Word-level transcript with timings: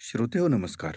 श्रोते 0.00 0.38
हो 0.38 0.48
नमस्कार. 0.48 0.96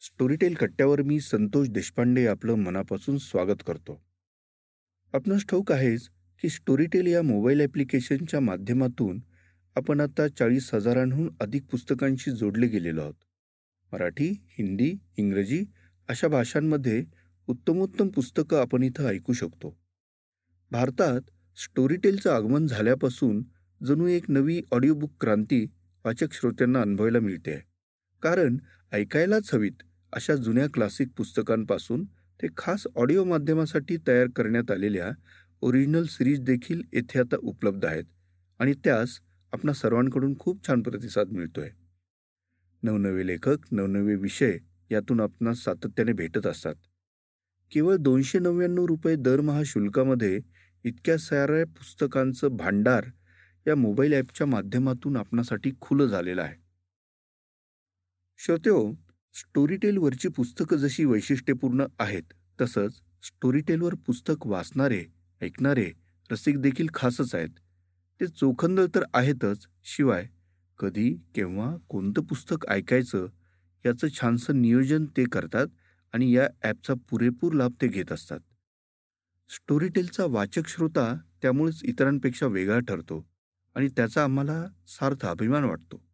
स्टोरीटेल 0.00 0.54
कट्ट्यावर 0.54 1.02
मी 1.02 1.20
संतोष 1.20 1.68
देशपांडे 1.68 2.26
आपलं 2.26 2.54
मनापासून 2.54 3.18
स्वागत 3.18 3.62
करतो. 3.66 4.02
आपणास 5.14 5.44
ठाऊक 5.48 5.72
आहेच 5.72 6.08
की 6.42 6.48
स्टोरीटेल 6.48 7.06
या 7.06 7.22
मोबाईल 7.22 7.60
ॲप्लिकेशनच्या 7.60 8.40
माध्यमातून 8.40 9.20
आपण 9.76 10.00
आता 10.00 10.28
चाळीस 10.28 10.74
हजारांहून 10.74 11.28
अधिक 11.40 11.66
पुस्तकांशी 11.66 12.30
जोडले 12.30 12.66
गेलेलो 12.66 13.00
आहोत. 13.00 13.14
मराठी 13.92 14.28
हिंदी 14.30 14.98
इंग्रजी 15.16 15.64
अशा 16.08 16.28
भाषांमध्ये 16.28 17.04
उत्तमोत्तम 17.48 18.08
पुस्तकं 18.08 18.60
आपण 18.60 18.82
इथं 18.82 19.06
ऐकू 19.06 19.32
शकतो. 19.32 19.78
भारतात 20.70 21.20
स्टोरीटेलचं 21.56 22.30
आगमन 22.30 22.66
झाल्यापासून 22.66 23.42
जणू 23.86 24.06
एक 24.06 24.30
नवी 24.30 24.62
ऑडिओबुक 24.72 25.12
क्रांती 25.20 25.66
वाचक 26.04 26.32
श्रोत्यांना 26.32 26.80
अनुभवायला 26.80 27.20
मिळते 27.20 27.50
आहे. 27.50 27.71
कारण 28.22 28.56
ऐकायलाच 28.92 29.54
हवीत 29.54 29.82
अशा 30.12 30.34
जुन्या 30.34 30.66
क्लासिक 30.74 31.08
पुस्तकांपासून 31.16 32.04
ते 32.40 32.46
खास 32.56 32.86
ऑडिओ 32.96 33.24
माध्यमासाठी 33.24 33.96
तयार 34.06 34.26
करण्यात 34.36 34.70
आलेल्या 34.70 35.10
ओरिजिनल 35.62 36.04
सिरीज 36.04 36.40
देखील 36.40 36.82
येथे 36.92 37.18
आता 37.20 37.36
उपलब्ध 37.42 37.84
आहेत 37.84 38.04
आणि 38.60 38.72
त्यास 38.84 39.18
आपणा 39.52 39.72
सर्वांकडून 39.72 40.38
खूप 40.38 40.66
छान 40.66 40.82
प्रतिसाद 40.82 41.28
मिळतोय. 41.28 41.68
नवनवे 42.82 43.26
लेखक 43.26 43.66
नवनवे 43.72 44.14
विषय 44.14 44.56
यातून 44.90 45.20
आपणास 45.20 45.64
सातत्याने 45.64 46.12
भेटत 46.12 46.46
असतात. 46.46 46.74
केवळ 47.72 47.96
दोनशे 47.96 48.38
नव्याण्णव 48.38 48.86
रुपये 48.86 49.16
दरमहा 49.16 49.62
शुल्कामध्ये 49.66 50.40
इतक्या 50.84 51.18
साऱ्या 51.18 51.66
पुस्तकांचं 51.66 52.56
भांडार 52.56 53.04
या 53.66 53.74
मोबाईल 53.76 54.12
ॲपच्या 54.12 54.46
माध्यमातून 54.46 55.16
आपणासाठी 55.16 55.70
खुलं 55.80 56.06
झालेलं 56.06 56.42
आहे. 56.42 56.61
श्रोत्यो 58.42 58.76
हो, 58.76 58.94
स्टोरीटेलवरची 59.34 60.28
पुस्तकं 60.28 60.76
जशी 60.76 61.04
वैशिष्ट्यपूर्ण 61.04 61.84
आहेत 62.00 62.22
तसंच 62.60 62.92
स्टोरीटेलवर 63.22 63.94
पुस्तक 63.94 64.46
वाचणारे 64.46 65.04
ऐकणारे 65.42 65.92
रसिक 66.30 66.58
देखील 66.58 66.86
खासच 66.94 67.34
आहेत. 67.34 67.48
ते 68.20 68.26
चोखंदळ 68.26 68.86
तर 68.94 69.04
आहेतच 69.14 69.66
शिवाय 69.84 70.26
कधी 70.78 71.14
केव्हा 71.34 71.76
कोणतं 71.88 72.22
पुस्तक 72.22 72.66
ऐकायचं 72.68 73.26
याचं 73.86 74.08
छानसं 74.20 74.60
नियोजन 74.62 75.06
ते 75.06 75.24
करतात 75.24 75.66
आणि 76.12 76.32
या 76.32 76.48
ॲपचा 76.62 76.94
पुरेपूर 77.10 77.52
लाभ 77.52 77.72
ते 77.82 77.88
घेत 77.88 78.12
असतात. 78.12 78.40
स्टोरीटेलचा 79.50 80.24
वाचक 80.24 80.68
श्रोता 80.68 81.14
त्यामुळेच 81.42 81.82
इतरांपेक्षा 81.84 82.46
वेगळा 82.46 82.78
ठरतो 82.78 83.26
आणि 83.74 83.88
त्याचा 83.88 84.24
आम्हाला 84.24 84.66
सार्थ 84.88 85.26
अभिमान 85.26 85.64
वाटतो. 85.64 86.11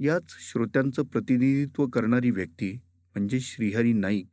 याच 0.00 0.24
श्रोत्यांचं 0.28 1.02
प्रतिनिधित्व 1.02 1.86
करणारी 1.86 2.30
व्यक्ती 2.30 2.72
म्हणजे 3.14 3.40
श्रीहरी 3.40 3.92
नाईक 3.92 4.26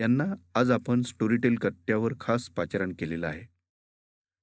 यांना 0.00 0.24
आज 0.54 0.70
आपण 0.70 1.02
स्टोरीटेल 1.02 1.54
कट्ट्यावर 1.54 2.12
खास 2.20 2.48
पाचारण 2.50 2.92
केलेलं 2.92 3.26
आहे. 3.26 3.42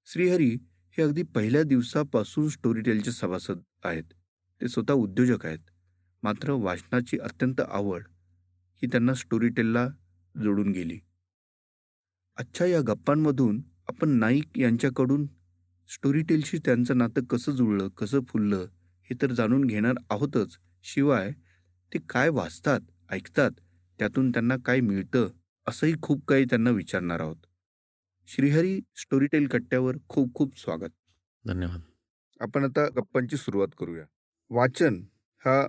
श्रीहरी 0.06 0.50
हे 0.98 1.02
अगदी 1.02 1.24
पहिल्या 1.24 1.64
दिवसापासून 1.64 2.50
स्टोरीटेलचे 2.50 3.12
सभासद 3.12 3.60
आहेत. 3.84 4.04
ते 4.62 4.68
स्वतः 4.68 4.94
उद्योजक 4.94 5.46
आहेत. 5.46 5.60
मात्र 6.24 6.52
वाचनाची 6.52 7.18
अत्यंत 7.18 7.62
आवड 7.62 8.04
ही 8.82 8.88
त्यांना 8.88 9.14
स्टोरीटेलला 9.14 9.88
जोडून 10.44 10.72
गेली. 10.72 11.00
आजच्या 12.38 12.68
या 12.68 12.82
गप्पांमधून 12.82 13.62
आपण 13.88 14.10
नाईक 14.10 14.60
यांच्याकडून 14.60 15.26
स्टोरीटेलशी 15.90 16.58
त्यांचं 16.58 16.98
नातं 16.98 17.24
कसं 17.24 17.52
जुळलं 17.52 17.90
कसं 17.90 18.20
फुललं 18.28 18.66
हे 19.10 19.16
तर 19.22 19.32
जाणून 19.34 19.66
घेणार 19.66 19.96
आहोतच. 20.12 20.58
शिवाय 20.86 21.32
ते 21.92 22.00
काय 22.10 22.30
वाचतात 22.30 22.82
ऐकतात 23.12 23.52
त्यातून 24.00 24.32
त्यांना 24.32 24.56
काय 24.66 24.80
मिळतं 24.82 25.28
असंही 25.68 25.94
खूप 26.02 26.26
काही 26.28 26.46
त्यांना 26.46 26.70
विचारणार 26.70 27.20
आहोत. 27.20 27.36
श्रीहरी 28.30 28.80
स्टोरीटेल 28.96 29.48
कट्ट्यावर 29.48 29.98
खूप 30.10 30.34
खूप 30.36 30.58
स्वागत. 30.60 30.90
धन्यवाद. 31.46 31.82
आपण 32.42 32.64
आता 32.64 32.86
गप्पांची 32.96 33.38
सुरुवात 33.38 33.68
करूया. 33.80 34.04
वाचन 34.52 35.02
हा 35.44 35.60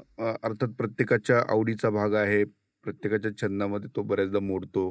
अर्थात 0.43 0.69
प्रत्येकाच्या 0.79 1.43
आवडीचा 1.49 1.91
भाग 1.91 2.15
आहे 2.15 2.45
प्रत्येकाच्या 2.85 3.31
छंदामध्ये 3.41 3.91
तो 3.97 4.03
बऱ्याचदा 4.03 4.41
मोडतो. 4.41 4.91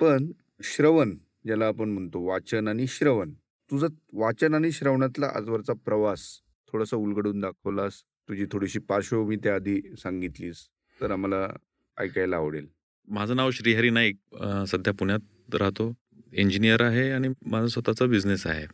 पण 0.00 0.30
श्रवण 0.64 1.16
ज्याला 1.46 1.66
आपण 1.66 1.88
म्हणतो 1.88 2.24
वाचन 2.26 2.68
आणि 2.68 2.86
श्रवण. 2.88 3.32
तुझं 3.70 3.88
वाचन 4.14 4.54
आणि 4.54 4.70
श्रवणातला 4.72 5.26
आजवरचा 5.36 5.72
प्रवास 5.84 6.26
थोडंसं 6.72 6.96
उलगडून 6.96 7.40
दाखवलास. 7.40 8.00
तुझी 8.28 8.44
थोडीशी 8.52 8.78
पार्श्वभूमी 8.78 9.36
त्याआधी 9.36 9.80
सांगितलीस. 9.98 10.66
तर 11.00 11.10
आम्हाला 11.10 11.48
ऐकायला 11.98 12.36
आवडेल. 12.36 12.66
माझं 13.08 13.36
नाव 13.36 13.50
श्रीहरी 13.50 13.90
नाईक. 13.90 14.16
सध्या 14.68 14.92
पुण्यात 14.92 15.54
राहतो. 15.54 15.92
इंजिनियर 16.32 16.82
आहे 16.82 17.10
आणि 17.10 17.28
माझा 17.46 17.66
स्वतःचा 17.66 18.06
बिझनेस 18.06 18.46
आहे. 18.46 18.66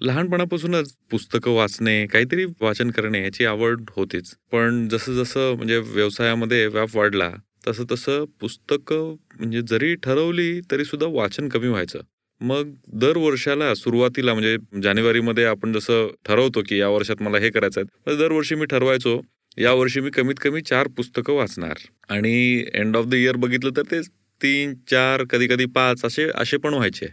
लहानपणापासूनच 0.00 0.94
पुस्तकं 1.10 1.50
वाचणे 1.50 2.06
काहीतरी 2.06 2.44
वाचन 2.60 2.90
करणे 2.90 3.22
याची 3.22 3.44
आवड 3.44 3.82
होतीच. 3.90 4.34
पण 4.52 4.88
जसं 4.88 5.14
जसं 5.14 5.54
म्हणजे 5.56 5.78
व्यवसायामध्ये 5.78 6.66
व्याप 6.66 6.96
वाढला 6.96 7.32
तसं 7.68 7.84
तसं 7.92 8.24
पुस्तकं 8.40 9.16
म्हणजे 9.34 9.62
जरी 9.68 9.94
ठरवली 9.94 10.60
तरी 10.70 10.84
सुद्धा 10.84 11.06
वाचन 11.10 11.48
कमी 11.48 11.68
व्हायचं. 11.68 12.00
मग 12.40 12.74
दर 12.92 13.16
वर्षाला 13.16 13.74
सुरुवातीला 13.74 14.34
म्हणजे 14.34 14.56
जानेवारीमध्ये 14.82 15.44
आपण 15.44 15.72
जसं 15.72 16.08
ठरवतो 16.24 16.62
की 16.68 16.80
या 16.80 16.88
वर्षात 16.88 17.22
मला 17.22 17.38
हे 17.38 17.50
करायचं 17.50 17.80
आहे 17.80 18.16
दरवर्षी 18.16 18.54
मी 18.54 18.66
ठरवायचो 18.66 19.20
यावर्षी 19.58 20.00
मी 20.00 20.10
कमीत 20.10 20.34
कमी 20.42 20.60
चार 20.60 20.88
पुस्तकं 20.88 21.32
वाचणार. 21.32 21.74
आणि 22.08 22.64
एंड 22.74 22.96
ऑफ 22.96 23.04
द 23.04 23.14
इयर 23.14 23.36
बघितलं 23.36 23.70
तर 23.76 23.82
ते 23.82 24.00
तीन 24.42 24.74
चार 24.74 25.24
कधी 25.24 25.46
कधी 25.46 25.66
पाच 25.66 26.04
असे 26.04 26.26
असे 26.34 26.56
पण 26.56 26.74
व्हायचे. 26.74 27.06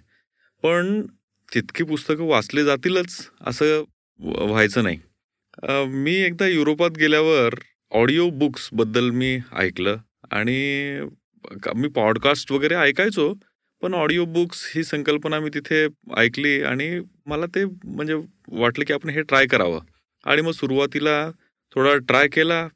पण 0.64 1.02
तितकी 1.56 1.84
पुस्तकं 1.84 2.24
वाचली 2.24 2.64
जातीलच 2.64 3.30
असं 3.48 3.84
व- 4.20 4.46
व्हायचं 4.46 4.84
नाही. 4.84 5.00
मी 5.88 6.16
एकदा 6.16 6.48
युरोपात 6.48 6.92
गेल्यावर 6.92 7.54
ऑडिओ 7.92 8.30
बुक्सबद्दल 8.30 9.10
मी 9.10 9.40
ऐकलं 9.56 9.98
आणि 10.32 11.00
मी 11.76 11.88
पॉडकास्ट 11.88 12.52
वगैरे 12.52 12.76
ऐकायचो 12.76 13.34
पण 13.82 13.94
ऑडिओ 13.94 14.26
बुक्स 14.26 14.72
ही 14.76 14.84
संकल्पना 14.84 15.40
मी 15.40 15.50
तिथे 15.54 15.86
ऐकली 16.18 16.62
आणि 16.64 16.88
मला 17.28 17.46
ते 17.56 17.64
म्हणजे 17.66 18.14
वाटलं 18.52 18.86
की 18.86 18.94
आपण 18.94 19.10
हे 19.10 19.22
ट्राय 19.22 19.46
करावं. 19.48 19.80
आणि 20.26 20.42
मग 20.42 20.52
सुरुवातीला 20.52 21.30
थोडा 21.76 21.96
ट्राय 22.08 22.28
केला 22.34 22.68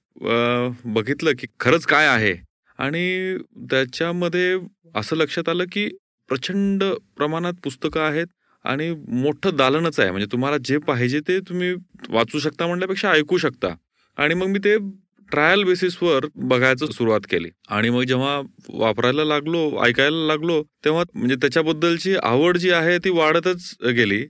बघितलं 0.86 1.32
की 1.40 1.48
खरंच 1.60 1.86
काय 1.86 2.08
आहे. 2.08 2.34
आणि 2.80 3.38
त्याच्यामध्ये 3.70 4.58
असं 4.96 5.16
लक्षात 5.16 5.50
आलं 5.50 5.66
की 5.72 5.88
प्रचंड 6.30 6.84
प्रमाणात 7.18 7.54
पुस्तकं 7.64 8.02
आहेत 8.02 8.28
आणि 8.66 8.92
मोठं 9.22 9.56
दालनच 9.56 10.00
आहे. 10.00 10.12
म्हणजे 10.12 10.28
तुम्हाला 10.32 10.58
जे 10.66 10.78
पाहिजे 10.88 11.20
ते 11.28 11.40
तुम्ही 11.50 11.74
वाचू 12.10 12.40
शकता 12.40 12.68
म्हणल्यापेक्षा 12.68 13.12
ऐकू 13.12 13.38
शकता. 13.38 13.76
आणि 14.18 14.34
मग 14.34 14.48
मी 14.48 14.60
ते 14.60 14.78
ट्रायल 15.32 15.64
बेसिसवर 15.64 16.26
बघायचं 16.36 16.92
सुरुवात 16.92 17.22
केली. 17.32 17.50
आणि 17.70 17.90
मग 17.90 18.04
जेव्हा 18.04 18.40
वापरायला 18.70 19.24
लागलो 19.24 19.70
ऐकायला 19.86 20.26
लागलो 20.28 20.62
तेव्हा 20.86 21.04
म्हणजे 21.16 21.36
त्याच्याबद्दलची 21.42 22.16
आवड 22.16 22.58
जी 22.58 22.70
आहे 22.72 22.98
ती 22.98 23.10
वाढतच 23.10 23.74
गेली. 23.96 24.26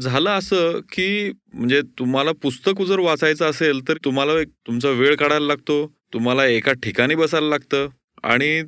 झालं 0.00 0.30
असं 0.30 0.78
की 0.92 1.30
म्हणजे 1.54 1.80
तुम्हाला 1.98 2.32
पुस्तक 2.42 2.82
जर 2.88 2.98
वाचायचं 3.00 3.44
असेल 3.50 3.80
तर 3.88 3.96
तुम्हाला 4.04 4.38
एक 4.40 4.48
तुमचा 4.66 4.90
वेळ 4.90 5.14
काढायला 5.16 5.46
लागतो 5.46 5.86
तुम्हाला 6.14 6.46
एका 6.46 6.72
ठिकाणी 6.82 7.14
बसायला 7.14 7.48
लागतं 7.48 7.88
आणि 8.24 8.62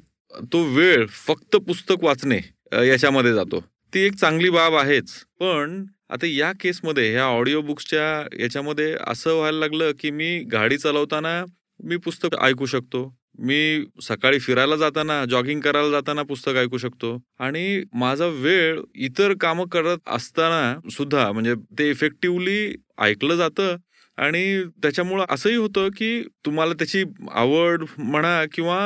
तो 0.52 0.62
वेळ 0.74 1.06
फक्त 1.26 1.56
पुस्तक 1.56 2.04
वाचणे 2.04 2.38
याच्यामध्ये 2.86 3.32
जातो. 3.34 3.60
ती 3.92 4.00
एक 4.06 4.14
चांगली 4.14 4.50
बाब 4.50 4.74
आहेच. 4.74 5.12
पण 5.40 5.84
आता 6.10 6.26
या 6.26 6.50
केसमध्ये 6.60 7.10
ह्या 7.12 7.24
ऑडिओ 7.24 7.60
बुक्सच्या 7.62 8.42
याच्यामध्ये 8.42 8.94
असं 9.06 9.34
व्हायला 9.34 9.58
लागलं 9.58 9.90
की 10.00 10.10
मी 10.10 10.38
गाडी 10.52 10.78
चालवताना 10.78 11.42
मी 11.84 11.96
पुस्तक 11.96 12.36
ऐकू 12.40 12.66
शकतो. 12.66 13.16
मी 13.38 13.84
सकाळी 14.02 14.38
फिरायला 14.38 14.76
जाताना 14.76 15.24
जॉगिंग 15.24 15.60
करायला 15.60 15.90
जाताना 15.90 16.22
पुस्तक 16.22 16.56
ऐकू 16.56 16.78
शकतो. 16.78 17.16
आणि 17.38 17.82
माझा 17.94 18.26
वेळ 18.26 18.80
इतर 18.94 19.34
कामं 19.40 19.66
करत 19.66 19.98
असताना 20.06 20.90
सुद्धा 20.90 21.32
म्हणजे 21.32 21.54
ते 21.78 21.90
इफेक्टिव्हली 21.90 22.74
ऐकलं 22.98 23.36
जातं. 23.36 23.76
आणि 24.18 24.62
त्याच्यामुळं 24.82 25.24
असंही 25.30 25.56
होतं 25.56 25.88
की 25.88 26.22
तुम्हाला 26.46 26.72
त्याची 26.72 27.04
आवड 27.30 27.84
म्हणा 27.98 28.44
किंवा 28.52 28.78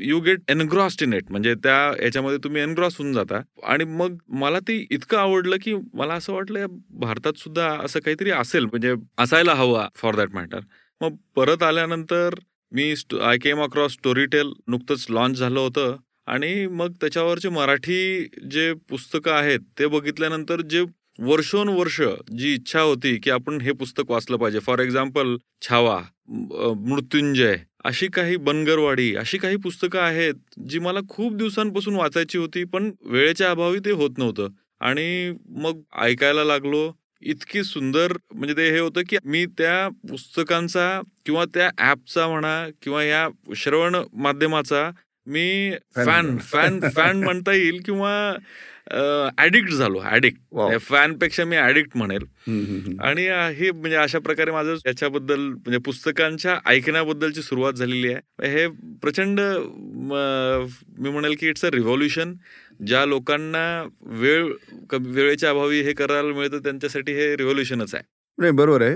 you 0.00 0.20
get 0.20 0.40
engrossed 0.48 1.02
in 1.02 1.12
it 1.12 1.30
म्हणजे 1.30 1.54
त्या 1.54 2.04
याच्यामध्ये 2.04 2.38
तुम्ही 2.44 2.62
एनग्रॉस 2.62 2.96
होऊन 2.98 3.12
जाता. 3.12 3.40
आणि 3.62 3.84
मग 3.84 4.16
मला 4.28 4.58
ते 4.58 4.86
इतकं 4.90 5.18
आवडलं 5.18 5.56
की 5.62 5.74
मला 5.94 6.14
असं 6.14 6.32
वाटलं 6.32 6.66
भारतात 6.90 7.38
सुद्धा 7.38 7.68
असं 7.84 8.00
काहीतरी 8.00 8.30
असेल 8.30 8.64
म्हणजे 8.64 8.94
असायला 9.18 9.54
हवा 9.54 9.88
फॉर 9.96 10.16
दॅट 10.16 10.34
मॅटर 10.34 10.58
मग 11.00 11.16
परत 11.36 11.62
आल्यानंतर 11.62 12.34
मी 12.72 12.92
आय 13.22 13.38
केम 13.42 13.60
अक्रॉस 13.62 13.92
स्टोरीटेल 13.92 14.52
नुकतंच 14.68 15.06
लॉन्च 15.10 15.38
झालं 15.38 15.60
होतं. 15.60 15.96
आणि 16.26 16.66
मग 16.70 16.92
त्याच्यावरचे 17.00 17.48
मराठी 17.48 18.24
जे 18.50 18.72
पुस्तकं 18.88 19.30
आहेत 19.32 19.60
ते 19.78 19.86
बघितल्यानंतर 19.94 20.60
जे 20.70 20.82
वर्षोनवर्ष 21.20 22.00
जी 22.38 22.52
इच्छा 22.54 22.80
होती 22.80 23.16
की 23.22 23.30
आपण 23.30 23.60
हे 23.60 23.72
पुस्तक 23.80 24.10
वाचलं 24.10 24.36
पाहिजे. 24.36 24.58
फॉर 24.66 24.78
एक्झाम्पल 24.80 25.36
छावा 25.62 25.98
मृत्युंजय 26.28 27.56
अशी 27.84 28.06
काही 28.14 28.36
बनगरवाडी 28.48 29.14
अशी 29.16 29.38
काही 29.38 29.56
पुस्तकं 29.64 29.98
आहेत 30.00 30.34
जी 30.68 30.78
मला 30.78 31.00
खूप 31.08 31.34
दिवसांपासून 31.36 31.94
वाचायची 31.96 32.38
होती 32.38 32.64
पण 32.72 32.90
वेळेच्या 33.04 33.50
अभावी 33.50 33.78
ते 33.84 33.90
होत 33.92 34.18
नव्हतं. 34.18 34.48
आणि 34.80 35.32
मग 35.62 35.80
ऐकायला 36.02 36.44
लागलो 36.44 36.90
इतकी 37.22 37.64
सुंदर 37.64 38.12
म्हणजे 38.34 38.56
ते 38.56 38.70
हे 38.70 38.78
होतं 38.78 39.02
की 39.08 39.16
मी 39.24 39.46
त्या 39.46 39.88
पुस्तकांचा 40.08 41.00
किंवा 41.26 41.44
त्या 41.44 41.70
ऍपचा 41.90 42.28
म्हणा 42.28 42.68
किंवा 42.82 43.04
या 43.04 43.28
श्रवण 43.56 43.96
माध्यमाचा 44.12 44.90
मी. 45.26 45.70
फॅन 45.96 46.36
फॅन 46.36 46.80
फॅन 46.96 47.22
म्हणता 47.24 47.52
येईल 47.52 47.80
किंवा 47.82 48.34
ऍडिक्ट 49.38 49.72
झालो 49.72 50.00
ऍडिक्ट 50.12 50.38
Wow. 50.54 50.78
फॅनपेक्षा 50.78 51.44
मी 51.44 51.56
ऍडिक्ट 51.56 51.96
म्हणेल. 51.96 52.22
आणि 53.00 53.26
हे 53.54 53.70
म्हणजे 53.70 53.96
अशा 53.96 54.18
प्रकारे 54.18 54.50
माझं 54.50 54.76
याच्याबद्दल 54.86 55.40
म्हणजे 55.40 55.78
पुस्तकांच्या 55.78 56.58
ऐकण्याबद्दलची 56.66 57.42
सुरुवात 57.42 57.72
झालेली 57.72 58.12
आहे 58.12 58.50
हे 58.50 58.66
प्रचंड 59.02 59.40
मी 60.98 61.10
म्हणेल 61.10 61.34
की 61.40 61.48
इट्स 61.48 61.64
अ 61.64 61.70
रिव्हॉल्युशन 61.70 62.34
ज्या 62.86 63.04
लोकांना 63.06 63.62
वेळ 64.18 64.52
वेळेच्या 64.92 65.50
अभावी 65.50 65.80
हे 65.82 65.92
करायला 65.92 66.32
मिळतं 66.32 66.58
त्यांच्यासाठी 66.58 67.12
हे 67.12 67.36
रिव्हॉल्युशनच 67.36 67.94
आहे. 67.94 68.02
नाही 68.38 68.52
बरोबर 68.52 68.82
आहे. 68.82 68.94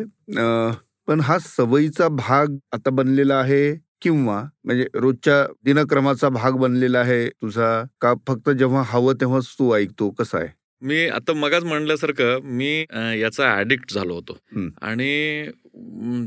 पण 1.06 1.20
हा 1.20 1.38
सवयीचा 1.38 2.08
भाग 2.08 2.56
आता 2.72 2.90
बनलेला 2.90 3.34
आहे 3.36 3.75
किंवा 4.02 4.42
म्हणजे 4.64 4.86
रोजच्या 4.94 5.44
दिनक्रमाचा 5.64 6.28
भाग 6.28 6.52
बनलेला 6.52 6.98
आहे 6.98 7.28
तुझा? 7.28 7.82
का 8.00 8.12
फक्त 8.28 8.50
जेव्हा 8.50 8.82
हवं 8.86 9.14
तेव्हाच 9.20 9.54
तू 9.58 9.72
ऐकतो? 9.75 10.10
कसं 10.10 10.38
आहे? 10.38 10.48
मी 10.82 11.06
आता 11.08 11.32
मगाच 11.32 11.64
म्हणल्यासारखं 11.64 12.40
मी 12.56 12.81
याचा 13.20 13.54
ऍडिक्ट 13.60 13.94
झालो 13.94 14.14
होतो. 14.14 14.38
आणि 14.82 15.44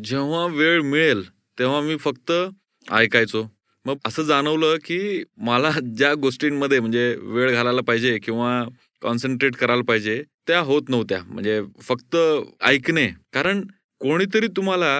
जेव्हा 0.03 0.45
वेळ 0.45 0.81
मिळेल 0.81 1.23
तेव्हा 1.59 1.81
मी 1.81 1.95
फक्त 1.97 2.31
ऐकायचो. 2.87 3.43
मग 3.87 3.97
असं 4.05 4.23
जाणवलं 4.23 4.75
की 4.85 5.23
मला 5.37 5.71
ज्या 5.97 6.13
गोष्टींमध्ये 6.13 6.79
म्हणजे 6.79 7.13
वेळ 7.21 7.51
घालायला 7.51 7.81
पाहिजे 7.81 8.17
किंवा 8.23 8.63
कॉन्सन्ट्रेट 9.01 9.55
करायला 9.55 9.83
पाहिजे 9.87 10.21
त्या 10.47 10.59
होत 10.59 10.89
नव्हत्या. 10.89 11.19
म्हणजे 11.27 11.61
फक्त 11.81 12.15
ऐकणे. 12.61 13.07
कारण 13.33 13.61
कोणीतरी 14.01 14.47
तुम्हाला 14.47 14.91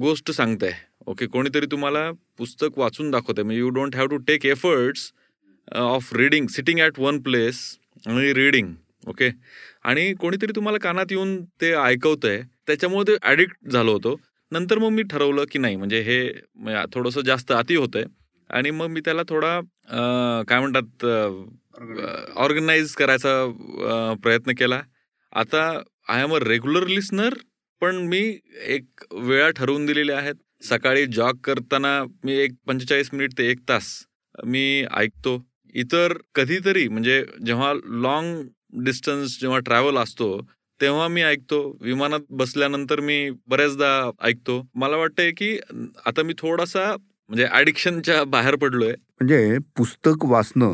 गोष्ट 0.00 0.30
सांगताय. 0.30 0.72
ओके 1.06 1.26
कोणीतरी 1.26 1.66
तुम्हाला 1.72 2.10
पुस्तक 2.38 2.78
वाचून 2.78 3.10
दाखवतंय. 3.10 3.44
म्हणजे 3.44 3.60
you 3.60 3.68
don't 3.68 3.96
have 3.96 4.06
to 4.06 4.16
take 4.26 4.46
efforts 4.46 5.10
of 5.72 6.12
reading 6.16 6.46
sitting 6.46 6.78
at 6.80 7.00
one 7.00 7.20
place 7.22 7.60
आणि 8.06 8.32
रिडिंग 8.34 8.72
ओके 9.08 9.30
आणि 9.84 10.12
कोणीतरी 10.20 10.52
तुम्हाला 10.56 10.78
कानात 10.78 11.06
येऊन 11.10 11.42
ते 11.60 11.72
ऐकवतंय. 11.74 12.40
त्याच्यामुळे 12.66 13.12
ते 13.12 13.16
ॲडिक्ट 13.22 13.68
झालो 13.68 13.92
होतो. 13.92 14.16
नंतर 14.52 14.78
मग 14.78 14.90
मी 14.90 15.02
ठरवलं 15.02 15.44
की 15.52 15.58
नाही. 15.58 15.76
म्हणजे 15.76 16.00
हे 16.00 16.20
म्हणजे 16.56 16.82
थोडंसं 16.94 17.20
जास्त 17.20 17.52
अति 17.52 17.74
होतंय. 17.76 18.04
आणि 18.54 18.70
मग 18.70 18.86
मी 18.86 19.00
त्याला 19.04 19.22
थोडा 19.28 19.60
काय 20.48 20.60
म्हणतात 20.60 21.04
ऑर्गनाईज 22.36 22.94
करायचा 22.94 24.14
प्रयत्न 24.22 24.52
केला. 24.58 24.80
आता 25.32 25.62
I 26.08 26.22
am 26.22 26.34
a 26.34 26.38
regular 26.42 26.86
listener 26.86 27.34
पण 27.82 27.96
मी 28.08 28.20
एक 28.74 29.04
वेळा 29.12 29.48
ठरवून 29.56 29.86
दिलेल्या 29.86 30.18
आहेत. 30.18 30.34
सकाळी 30.68 31.06
जॉग 31.06 31.36
करताना 31.44 32.02
मी 32.24 32.36
एक 32.42 32.52
पंचेचाळीस 32.66 33.10
मिनिट 33.12 33.38
ते 33.38 33.50
एक 33.50 33.58
तास 33.68 33.86
मी 34.44 34.84
ऐकतो. 34.96 35.42
इतर 35.74 36.12
कधीतरी 36.34 36.86
म्हणजे 36.88 37.24
जेव्हा 37.46 37.72
लॉंग 38.02 38.42
डिस्टन्स 38.84 39.38
जेव्हा 39.40 39.58
ट्रॅव्हल 39.58 39.96
असतो 39.98 40.28
तेव्हा 40.80 41.08
मी 41.08 41.22
ऐकतो. 41.22 41.60
विमानात 41.80 42.20
बसल्यानंतर 42.30 43.00
मी 43.00 43.30
बऱ्याचदा 43.48 44.10
ऐकतो. 44.28 44.60
मला 44.74 44.96
वाटतंय 44.96 45.30
की 45.38 45.56
आता 46.06 46.22
मी 46.22 46.34
थोडासा 46.38 46.94
म्हणजे 47.28 47.46
ऍडिक्शनच्या 47.52 48.24
बाहेर 48.24 48.54
पडलोय. 48.56 48.90
म्हणजे 48.90 49.58
पुस्तक 49.76 50.24
वाचणं 50.24 50.72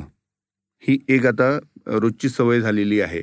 ही 0.82 0.98
एक 1.08 1.26
आता 1.26 1.58
रोजची 1.86 2.28
सवय 2.28 2.60
झालेली 2.60 3.00
आहे. 3.00 3.22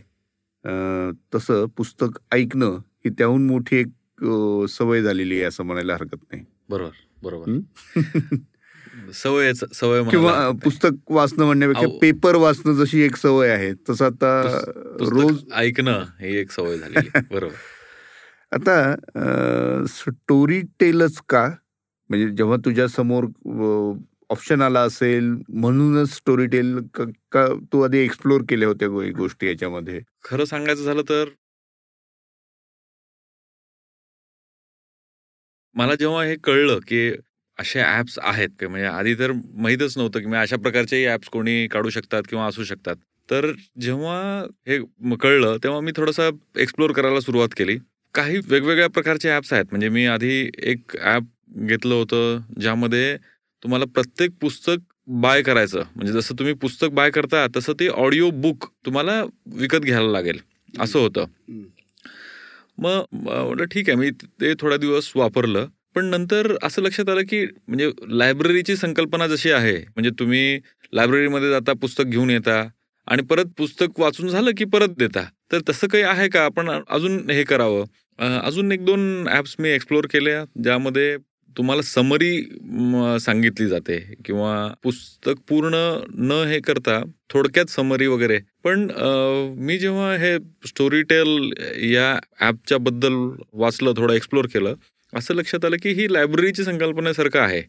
तसं 1.35 1.65
पुस्तक 1.77 2.19
ऐकणं 2.31 2.77
ही 3.05 3.09
त्याहून 3.09 3.47
मोठी 3.47 3.77
एक 3.77 3.87
सवय 4.69 5.01
झालेली 5.01 5.35
आहे 5.35 5.43
असं 5.43 5.63
म्हणायला 5.63 5.93
हरकत 5.93 6.23
नाही. 6.31 6.43
बरोबर 6.69 6.89
बरोबर. 7.23 7.59
सवय 9.13 9.51
म्हणायला 9.81 10.09
किंवा. 10.09 10.51
पुस्तक 10.63 11.11
वाचणं 11.11 11.45
म्हणण्यापेक्षा. 11.45 11.87
पेपर 12.01 12.35
वाचणं 12.35 12.73
जशी 12.73 13.01
एक 13.01 13.15
सवय 13.15 13.49
आहे 13.49 13.73
तसं 13.89 14.05
आता 14.05 14.59
रोज 14.99 15.43
ऐकणं 15.53 16.03
ही 16.21 16.37
एक 16.37 16.51
सवय 16.51 16.77
झालेली 16.77 17.09
आहे. 17.15 17.27
बरोबर. 17.31 17.53
आता 18.51 19.85
स्टोरी 19.87 20.61
टेलच 20.79 21.21
का? 21.29 21.49
म्हणजे 22.09 22.29
जेव्हा 22.37 22.57
तुझ्या 22.65 22.87
समोर 22.87 23.25
ऑप्शन 24.29 24.61
आला 24.61 24.81
असेल 24.81 25.29
म्हणूनच 25.49 26.09
स्टोरी 26.15 26.45
टेल 26.47 26.77
का 27.31 27.45
तू 27.73 27.81
आधी 27.83 27.97
एक्सप्लोर 27.99 28.41
केल्या 28.49 28.67
होत्या 28.67 28.87
गोष्टी 29.17 29.47
याच्यामध्ये. 29.47 29.99
खरं 30.25 30.45
सांगायचं 30.45 30.83
झालं 30.83 31.01
तर 31.09 31.29
मला 35.75 35.95
जेव्हा 35.95 36.23
हे 36.23 36.35
कळलं 36.43 36.79
की 36.87 37.09
असे 37.57 37.81
ऍप्स 37.81 38.17
आहेत 38.21 38.49
की 38.59 38.67
म्हणजे 38.67 38.85
आधी 38.87 39.13
तर 39.19 39.31
माहीतच 39.33 39.97
नव्हतं 39.97 40.19
की 40.19 40.35
अशा 40.35 40.57
प्रकारचे 40.63 41.05
ऍप्स 41.13 41.29
कोणी 41.29 41.67
काढू 41.71 41.89
शकतात 41.89 42.23
किंवा 42.29 42.45
असू 42.47 42.63
शकतात. 42.63 42.95
तर 43.29 43.51
जेव्हा 43.81 44.19
हे 44.67 44.77
कळलं 45.21 45.57
तेव्हा 45.63 45.79
मी 45.81 45.91
थोडंसं 45.95 46.29
एक्सप्लोर 46.59 46.91
करायला 46.91 47.19
सुरुवात 47.19 47.49
केली. 47.57 47.77
काही 48.15 48.37
वेगवेगळ्या 48.49 48.87
प्रकारचे 48.89 49.35
ऍप्स 49.35 49.53
आहेत. 49.53 49.65
म्हणजे 49.71 49.89
मी 49.89 50.05
आधी 50.07 50.49
एक 50.71 50.97
ऍप 51.05 51.23
घेतलं 51.49 51.95
होतं 51.95 52.39
ज्यामध्ये 52.61 53.15
तुम्हाला 53.63 53.85
प्रत्येक 53.93 54.31
पुस्तक 54.41 54.77
बाय 55.21 55.41
करायचं. 55.41 55.83
म्हणजे 55.95 56.13
जसं 56.13 56.35
तुम्ही 56.39 56.53
पुस्तक 56.53 56.89
बाय 56.93 57.09
करता 57.11 57.45
तसं 57.55 57.73
ते 57.79 57.87
ऑडिओ 57.87 58.29
बुक 58.31 58.65
तुम्हाला 58.85 59.21
विकत 59.55 59.79
घ्यायला 59.79 60.11
लागेल. 60.11 60.39
असं 60.73 60.99
होतं. 60.99 61.25
मग 62.77 63.03
म्हटलं 63.13 63.65
ठीक 63.65 63.89
आहे 63.89 63.97
मी 63.97 64.09
ते 64.41 64.53
थोडा 64.59 64.77
दिवस 64.77 65.11
वापरलं. 65.15 65.67
पण 65.95 66.05
नंतर 66.05 66.55
असं 66.63 66.81
लक्षात 66.81 67.09
आलं 67.09 67.21
की 67.29 67.45
म्हणजे 67.67 67.89
लायब्ररीची 68.17 68.75
संकल्पना 68.77 69.27
जशी 69.27 69.51
आहे 69.51 69.77
म्हणजे 69.77 70.09
तुम्ही 70.19 70.59
लायब्ररीमध्ये 70.93 71.49
जाता 71.49 71.73
पुस्तक 71.81 72.03
घेऊन 72.03 72.29
येता 72.29 72.61
आणि 73.07 73.23
परत 73.23 73.45
पुस्तक 73.57 73.99
वाचून 73.99 74.27
झालं 74.29 74.51
की 74.57 74.65
परत 74.65 74.89
देता. 74.97 75.23
तर 75.51 75.59
तसं 75.69 75.87
काही 75.87 76.03
आहे 76.03 76.27
का? 76.29 76.43
आपण 76.45 76.69
अजून 76.69 77.29
हे 77.29 77.43
करावं. 77.43 77.85
अजून 78.43 78.71
एक 78.71 78.85
दोन 78.85 79.27
ॲप्स 79.27 79.55
मी 79.59 79.69
एक्सप्लोर 79.69 80.05
केल्या 80.11 80.43
ज्यामध्ये 80.63 81.15
तुम्हाला 81.55 81.81
समरी 81.81 82.31
सांगितली 83.21 83.67
जाते 83.67 83.97
किंवा 84.25 84.51
पुस्तक 84.83 85.39
पूर्ण 85.49 85.75
न 86.29 86.43
हे 86.47 86.59
करता 86.59 86.99
थोडक्यात 87.33 87.69
समरी 87.69 88.07
वगैरे. 88.07 88.39
पण 88.63 88.87
मी 89.57 89.77
जेव्हा 89.77 90.13
हे 90.17 90.37
स्टोरी 90.67 91.01
टेल 91.03 91.51
या 91.93 92.13
ॲपच्या 92.39 92.77
बद्दल 92.77 93.13
वाचलं 93.53 93.93
थोडं 93.97 94.13
एक्सप्लोर 94.13 94.45
केलं 94.53 94.75
असं 95.13 95.33
लक्षात 95.35 95.65
आलं 95.65 95.77
की 95.83 95.89
ही 95.93 96.11
लायब्ररीची 96.13 96.63
संकल्पनेसारखं 96.63 97.39
आहे. 97.39 97.61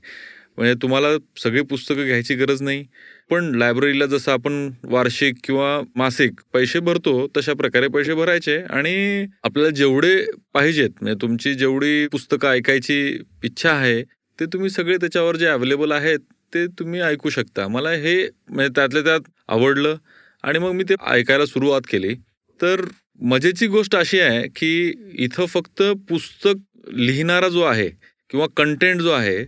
म्हणजे 0.58 0.74
तुम्हाला 0.82 1.08
सगळी 1.42 1.62
पुस्तकं 1.62 2.04
घ्यायची 2.04 2.34
गरज 2.34 2.62
नाही. 2.62 2.84
पण 3.30 3.54
लायब्ररीला 3.58 4.06
जसं 4.06 4.32
आपण 4.32 4.70
वार्षिक 4.90 5.34
किंवा 5.44 5.80
मासिक 5.96 6.40
पैसे 6.52 6.80
भरतो 6.80 7.26
तशा 7.36 7.52
प्रकारे 7.54 7.88
पैसे 7.88 8.14
भरायचे 8.14 8.56
आणि 8.70 9.26
आपल्याला 9.44 9.70
जेवढे 9.76 10.14
पाहिजेत 10.54 10.90
म्हणजे 11.00 11.20
तुमची 11.22 11.54
जेवढी 11.54 12.06
पुस्तकं 12.12 12.48
ऐकायची 12.48 12.98
इच्छा 13.44 13.70
आहे 13.72 14.02
ते 14.38 14.46
तुम्ही 14.52 14.70
सगळे 14.70 14.96
त्याच्यावर 14.96 15.36
जे 15.36 15.46
अवेलेबल 15.46 15.92
आहेत 15.92 16.18
ते 16.52 16.66
तुम्ही 16.78 17.00
ऐकू 17.00 17.30
शकता. 17.30 17.66
मला 17.68 17.90
हे 17.90 18.16
म्हणजे 18.50 18.72
त्यातल्या 18.76 19.02
त्यात 19.02 19.30
आवडलं 19.48 19.96
आणि 20.44 20.58
मग 20.58 20.72
मी 20.72 20.84
ते 20.88 20.94
ऐकायला 21.06 21.46
सुरुवात 21.46 21.82
केली. 21.90 22.14
तर 22.60 22.84
मजेची 23.30 23.66
गोष्ट 23.66 23.96
अशी 23.96 24.20
आहे 24.20 24.46
की 24.56 24.92
इथं 25.24 25.46
फक्त 25.46 25.82
पुस्तक 26.08 26.88
लिहिणारा 26.94 27.48
जो 27.48 27.62
आहे 27.62 27.88
किंवा 28.30 28.46
कंटेंट 28.56 29.00
जो 29.00 29.10
आहे 29.12 29.44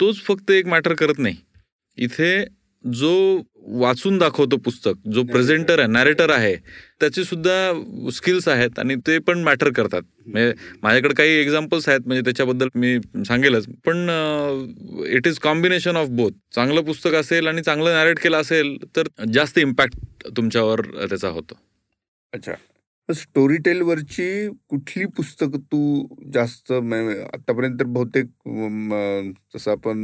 तोच 0.00 0.22
फक्त 0.24 0.50
एक 0.50 0.66
मॅटर 0.66 0.94
करत 0.94 1.18
नाही. 1.18 1.36
इथे 1.98 2.44
जो 2.84 3.40
वाचून 3.80 4.16
दाखवतो 4.18 4.56
पुस्तक 4.56 5.08
जो 5.12 5.22
प्रेझेंटर 5.22 5.78
आहे 5.78 5.88
नॅरेटर 5.88 6.30
आहे 6.30 6.54
त्याचे 7.00 7.24
सुद्धा 7.24 8.10
स्किल्स 8.12 8.46
आहेत 8.48 8.78
आणि 8.78 8.94
ते 9.06 9.18
पण 9.18 9.42
मॅटर 9.44 9.70
करतात. 9.70 10.02
म्हणजे 10.26 10.52
माझ्याकडे 10.82 11.14
काही 11.14 11.30
एक्झाम्पल्स 11.40 11.88
आहेत 11.88 12.06
म्हणजे 12.06 12.22
त्याच्याबद्दल 12.24 12.68
मी 12.74 12.96
सांगेलच. 13.26 13.66
पण 13.86 14.08
it 15.08 15.26
is 15.26 15.38
combination 15.38 15.96
of 15.96 16.08
both 16.10 16.30
चांगलं 16.54 16.80
पुस्तक 16.80 17.14
असेल 17.14 17.46
आणि 17.46 17.62
चांगलं 17.62 17.92
नॅरेट 17.92 18.18
केलं 18.18 18.36
असेल 18.36 18.76
तर 18.96 19.08
जास्त 19.34 19.58
इम्पॅक्ट 19.58 20.26
तुमच्यावर 20.36 20.80
त्याचा 21.06 21.28
होतो. 21.28 21.58
अच्छा. 22.32 22.52
स्टोरी 23.12 23.56
टेल 23.56 23.82
वरची 23.82 24.48
कुठली 24.68 25.04
पुस्तकं 25.06 25.58
तू 25.58 26.06
जास्त 26.34 26.72
म- 26.72 27.24
आतापर्यंत 27.34 27.80
तर 27.80 27.84
बहुतेक 27.84 28.26
जसं 29.56 29.70
आपण 29.70 29.98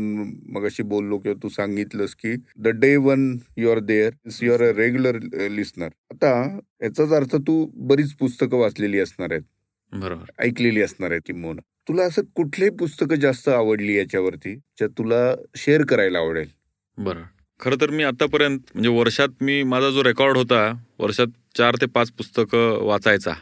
मगाशी 0.49 0.83
बोललो 0.83 1.19
किंवा 1.19 1.43
तू 1.43 1.49
सांगितलंस 1.49 2.15
की 2.15 2.35
the 2.59 2.69
day 2.69 2.97
one 2.97 3.37
you 3.57 3.71
are 3.71 3.79
there 3.79 4.13
you 4.43 4.53
are 4.53 4.63
a 4.63 4.73
regular 4.73 5.19
listener 5.49 5.87
आता 5.87 6.59
याचाच 6.83 7.13
अर्थ 7.13 7.37
तू 7.37 7.71
बरीच 7.75 8.13
पुस्तकं 8.13 8.57
वाचलेली 8.59 8.99
असणार 8.99 9.29
आहेत. 9.33 9.43
बरोबर. 9.93 10.31
ऐकलेली 10.39 10.83
असणार 10.83 11.11
आहेत 11.11 11.23
किंबहुना 11.27 11.61
तुला 11.89 12.03
असं 12.03 12.23
कुठली 12.35 12.71
पुस्तकं 12.71 13.15
जास्त 13.15 13.49
आवडली 13.49 13.97
याच्यावरती 13.97 14.55
ज्या 14.57 14.89
तुला 14.89 15.35
शेअर 15.57 15.85
करायला 15.85 16.19
आवडेल? 16.19 16.49
बरं. 16.99 17.23
खरं 17.61 17.77
तर 17.81 17.91
मी 17.91 18.03
आतापर्यंत 18.05 18.59
म्हणजे 18.75 18.89
वर्षात 18.99 19.43
मी 19.43 19.63
माझा 19.65 19.91
जो 19.91 20.03
रेकॉर्ड 20.05 20.37
होता 20.37 20.61
वर्षात 20.99 21.27
चार 21.59 21.77
ते 21.81 21.87
पाच 21.87 22.11
पुस्तकं 22.19 22.85
वाचायचा. 22.87 23.33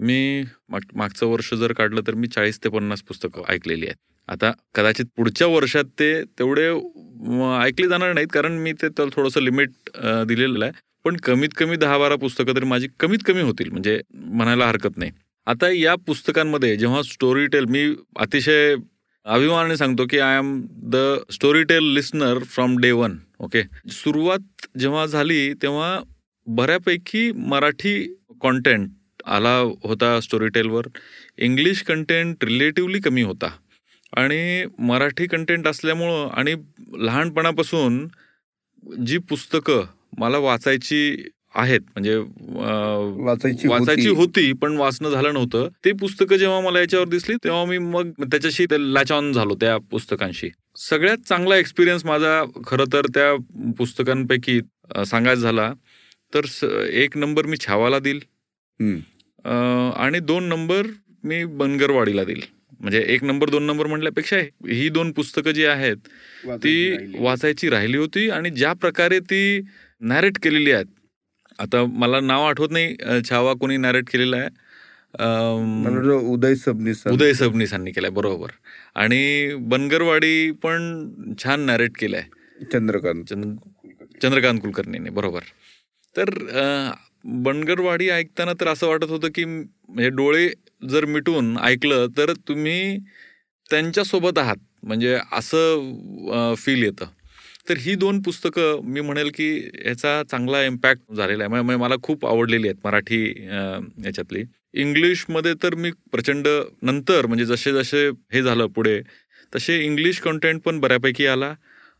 मी 0.00 0.42
माग 0.70 0.80
मागचं 0.96 1.26
वर्ष 1.26 1.52
जर 1.54 1.72
काढलं 1.72 2.00
तर 2.06 2.14
मी 2.14 2.26
चाळीस 2.28 2.58
ते 2.64 2.68
पन्नास 2.68 3.02
पुस्तकं 3.08 3.42
ऐकलेली 3.52 3.86
आहेत. 3.86 3.96
आता 4.28 4.50
कदाचित 4.74 5.06
पुढच्या 5.16 5.46
वर्षात 5.48 5.84
ते 5.98 6.12
तेवढे 6.38 6.68
ऐकले 7.62 7.88
जाणार 7.88 8.12
नाहीत 8.14 8.28
कारण 8.32 8.58
मी 8.62 8.72
ते 8.82 8.88
तर 8.98 9.08
थोडंसं 9.16 9.40
लिमिट 9.42 9.70
दिलेलं 10.26 10.64
आहे. 10.64 10.72
पण 11.04 11.16
कमीत 11.24 11.54
कमी 11.58 11.76
दहा 11.76 11.98
बारा 11.98 12.16
पुस्तकं 12.16 12.54
तरी 12.56 12.66
माझी 12.66 12.88
कमीत 13.00 13.18
कमी 13.26 13.40
होतील 13.42 13.70
म्हणजे 13.70 14.00
म्हणायला 14.14 14.66
हरकत 14.68 14.98
नाही. 14.98 15.10
आता 15.46 15.70
या 15.70 15.94
पुस्तकांमध्ये 16.06 16.76
जेव्हा 16.76 17.02
स्टोरी 17.02 17.46
टेल 17.52 17.64
मी 17.68 17.84
अतिशय 18.20 18.74
अभिमानाने 19.26 19.76
सांगतो 19.76 20.06
की 20.06 20.18
I 20.18 20.36
am 20.38 20.48
the 20.84 20.96
Storytel 21.64 21.84
listener 21.94 22.38
from 22.44 22.76
day 22.76 22.90
one 22.92 23.16
okay 23.40 23.62
सुरुवात 23.92 24.66
जेव्हा 24.78 25.06
झाली 25.06 25.54
तेव्हा 25.54 26.00
बऱ्यापैकी 26.46 27.30
मराठी 27.32 27.94
कॉन्टेंट 28.40 28.90
आला 29.26 29.56
होता 29.84 30.20
स्टोरी 30.20 30.48
टेलवर 30.48 30.86
इंग्लिश 31.38 31.82
कंटेंट 31.82 32.44
रिलेटिव्हली 32.44 33.00
कमी 33.00 33.22
होता. 33.22 33.50
आणि 34.16 34.64
मराठी 34.78 35.26
कंटेंट 35.26 35.68
असल्यामुळं 35.68 36.28
आणि 36.28 36.54
लहानपणापासून 36.98 38.06
जी 39.06 39.18
पुस्तकं 39.18 39.84
मला 40.18 40.38
वाचायची 40.38 41.28
आहेत. 41.54 41.80
म्हणजे 41.80 42.16
वाचायची 42.16 43.68
वाचायची 43.68 44.08
होती. 44.08 44.52
पण 44.52 44.76
वाचणं 44.76 45.10
झालं 45.10 45.34
नव्हतं. 45.34 45.68
ते 45.84 45.92
पुस्तकं 46.00 46.36
जेव्हा 46.36 46.60
मला 46.60 46.80
याच्यावर 46.80 47.08
दिसली 47.08 47.34
तेव्हा 47.44 47.64
मी 47.64 47.78
मग 47.78 48.10
त्याच्याशी 48.22 48.66
लॅच 48.70 49.12
ऑन 49.12 49.32
झालो 49.32 49.54
त्या 49.60 49.76
पुस्तकांशी. 49.90 50.48
सगळ्यात 50.78 51.26
चांगला 51.28 51.56
एक्सपिरियन्स 51.56 52.04
माझा 52.04 52.42
खरं 52.66 52.92
तर 52.92 53.06
त्या 53.14 53.34
पुस्तकांपैकी 53.78 54.60
सांगायचा 55.06 55.40
झाला 55.40 55.72
तर 56.32 56.46
एक 56.92 57.16
नंबर 57.16 57.46
मी 57.46 57.56
छावाला 57.60 57.98
देईल 57.98 58.20
आणि 59.96 60.18
दोन 60.18 60.44
नंबर 60.44 60.86
मी 61.24 61.44
बनगरवाडीला 61.44 62.24
देईल 62.24 62.40
म्हणजे 62.80 63.00
एक 63.08 63.24
नंबर 63.24 63.50
दोन 63.50 63.62
नंबर 63.62 63.86
म्हटल्यापेक्षा 63.86 64.36
ही 64.68 64.88
दोन 64.88 65.12
पुस्तकं 65.12 65.50
जी 65.50 65.64
आहेत 65.64 65.96
ती 66.56 66.96
वाचायची 67.18 67.68
राहिली 67.68 67.96
होती 67.96 68.28
आणि 68.30 68.50
ज्या 68.50 68.72
प्रकारे 68.72 69.18
ती 69.20 69.60
नॅरेट 70.00 70.38
केलेली 70.42 70.72
आहेत 70.72 70.86
आता 71.62 71.84
मला 71.86 72.20
नाव 72.20 72.48
आठवत 72.48 72.68
नाही 72.70 72.96
छावा 73.28 73.52
कोणी 73.52 73.76
नॅरेट 73.76 74.10
केलेला 74.10 74.36
आहे. 74.36 74.48
उदय 76.12 76.54
सबनीस 76.54 77.06
उदय 77.06 77.32
सबनीसांनी 77.32 77.90
केलाय 77.90 78.10
बरोबर. 78.10 78.48
आणि 78.94 79.54
बनगरवाडी 79.58 80.50
पण 80.50 81.10
छान 81.44 81.60
नॅरेट 81.60 81.90
केलंय. 81.98 82.24
चंद्रकांत. 82.72 83.24
चंद- 83.24 83.88
चंद्रकांत 84.22 84.60
कुलकर्णीने 84.60 85.10
बरोबर. 85.10 85.40
तर 86.16 86.24
बनगरवाडी 87.24 88.08
ऐकताना 88.08 88.52
तर 88.52 88.68
असं 88.68 88.86
वाटत 88.86 89.10
होतं 89.10 89.28
की 89.34 89.44
म्हणजे 89.44 90.08
डोळे 90.08 90.48
जर 90.88 91.04
मिटून 91.04 91.58
ऐकलं 91.58 92.06
तर 92.16 92.32
तुम्ही 92.48 92.98
त्यांच्यासोबत 93.70 94.38
आहात. 94.38 94.56
म्हणजे 94.82 95.18
असं 95.32 96.54
फील 96.58 96.82
येतं. 96.82 97.04
तर 97.68 97.74
ही 97.78 97.94
दोन 97.94 98.20
पुस्तकं 98.22 98.80
मी 98.84 99.00
म्हणेल 99.00 99.30
की 99.34 99.68
याचा 99.86 100.22
चांगला 100.30 100.64
इम्पॅक्ट 100.64 101.14
झालेला 101.14 101.44
आहे. 101.44 101.48
म्हणजे- 101.48 101.80
मला 101.80 101.94
खूप 102.02 102.26
आवडलेली 102.26 102.68
आहेत 102.68 102.86
मराठी 102.86 103.26
याच्यातली. 104.04 104.44
इंग्लिशमध्ये 104.74 105.54
तर 105.62 105.74
मी 105.74 105.90
प्रचंड 106.12 106.48
नंतर 106.82 107.26
म्हणजे 107.26 107.44
जसे 107.44 107.72
जसे 107.72 108.08
हे 108.32 108.42
झालं 108.42 108.66
पुढे 108.66 109.00
तसे 109.56 109.84
इंग्लिश 109.84 110.18
कंटेंट 110.20 110.62
पण 110.62 110.80
बऱ्यापैकी 110.80 111.26
आला 111.26 111.54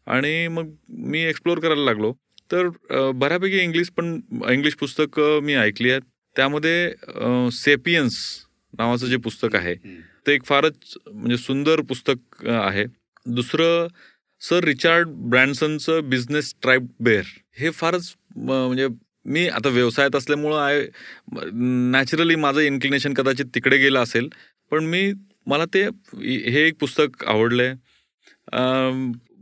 आणि 0.06 0.48
मग 0.48 0.70
मी 0.88 1.20
एक्सप्लोअर 1.20 1.58
करायला 1.58 1.84
लागलो. 1.84 2.12
तर 2.52 2.68
बऱ्यापैकी 3.14 3.58
इंग्लिश 3.58 3.88
पण 3.88 4.20
इंग्लिश 4.50 4.74
पुस्तकं 4.74 5.40
मी 5.42 5.54
ऐकली 5.54 5.90
आहेत. 5.90 6.02
त्यामध्ये 6.36 6.92
सेपियन्स 7.52 8.16
नावाचं 8.78 9.06
जे 9.06 9.16
पुस्तक 9.16 9.56
आहे 9.56 9.74
ते 10.26 10.34
एक 10.34 10.44
फारच 10.44 10.74
म्हणजे 11.12 11.36
सुंदर 11.36 11.80
पुस्तक 11.80 12.46
आहे. 12.46 12.84
दुसरं 13.26 13.86
सर 14.42 14.64
रिचार्ड 14.64 15.08
ब्रँडसनचं 15.30 16.08
बिझनेस 16.10 16.54
ट्राईब 16.62 16.86
बेअर. 17.00 17.24
हे 17.58 17.70
फारच 17.70 18.14
म, 18.36 18.50
म्हणजे 18.50 18.86
मी 19.24 19.46
आता 19.48 19.68
व्यवसायात 19.68 20.16
असल्यामुळं 20.16 20.58
आय 20.58 20.80
नॅचरली 21.92 22.34
माझं 22.34 22.60
इन्क्लिनेशन 22.60 23.14
कदाचित 23.14 23.46
तिकडे 23.54 23.76
गेलं 23.78 24.02
असेल 24.02 24.28
पण 24.70 24.84
मी 24.84 25.12
मला 25.46 25.64
ते 25.74 25.82
हे 26.14 26.66
एक 26.66 26.74
पुस्तक 26.80 27.24
आवडलंय. 27.24 27.74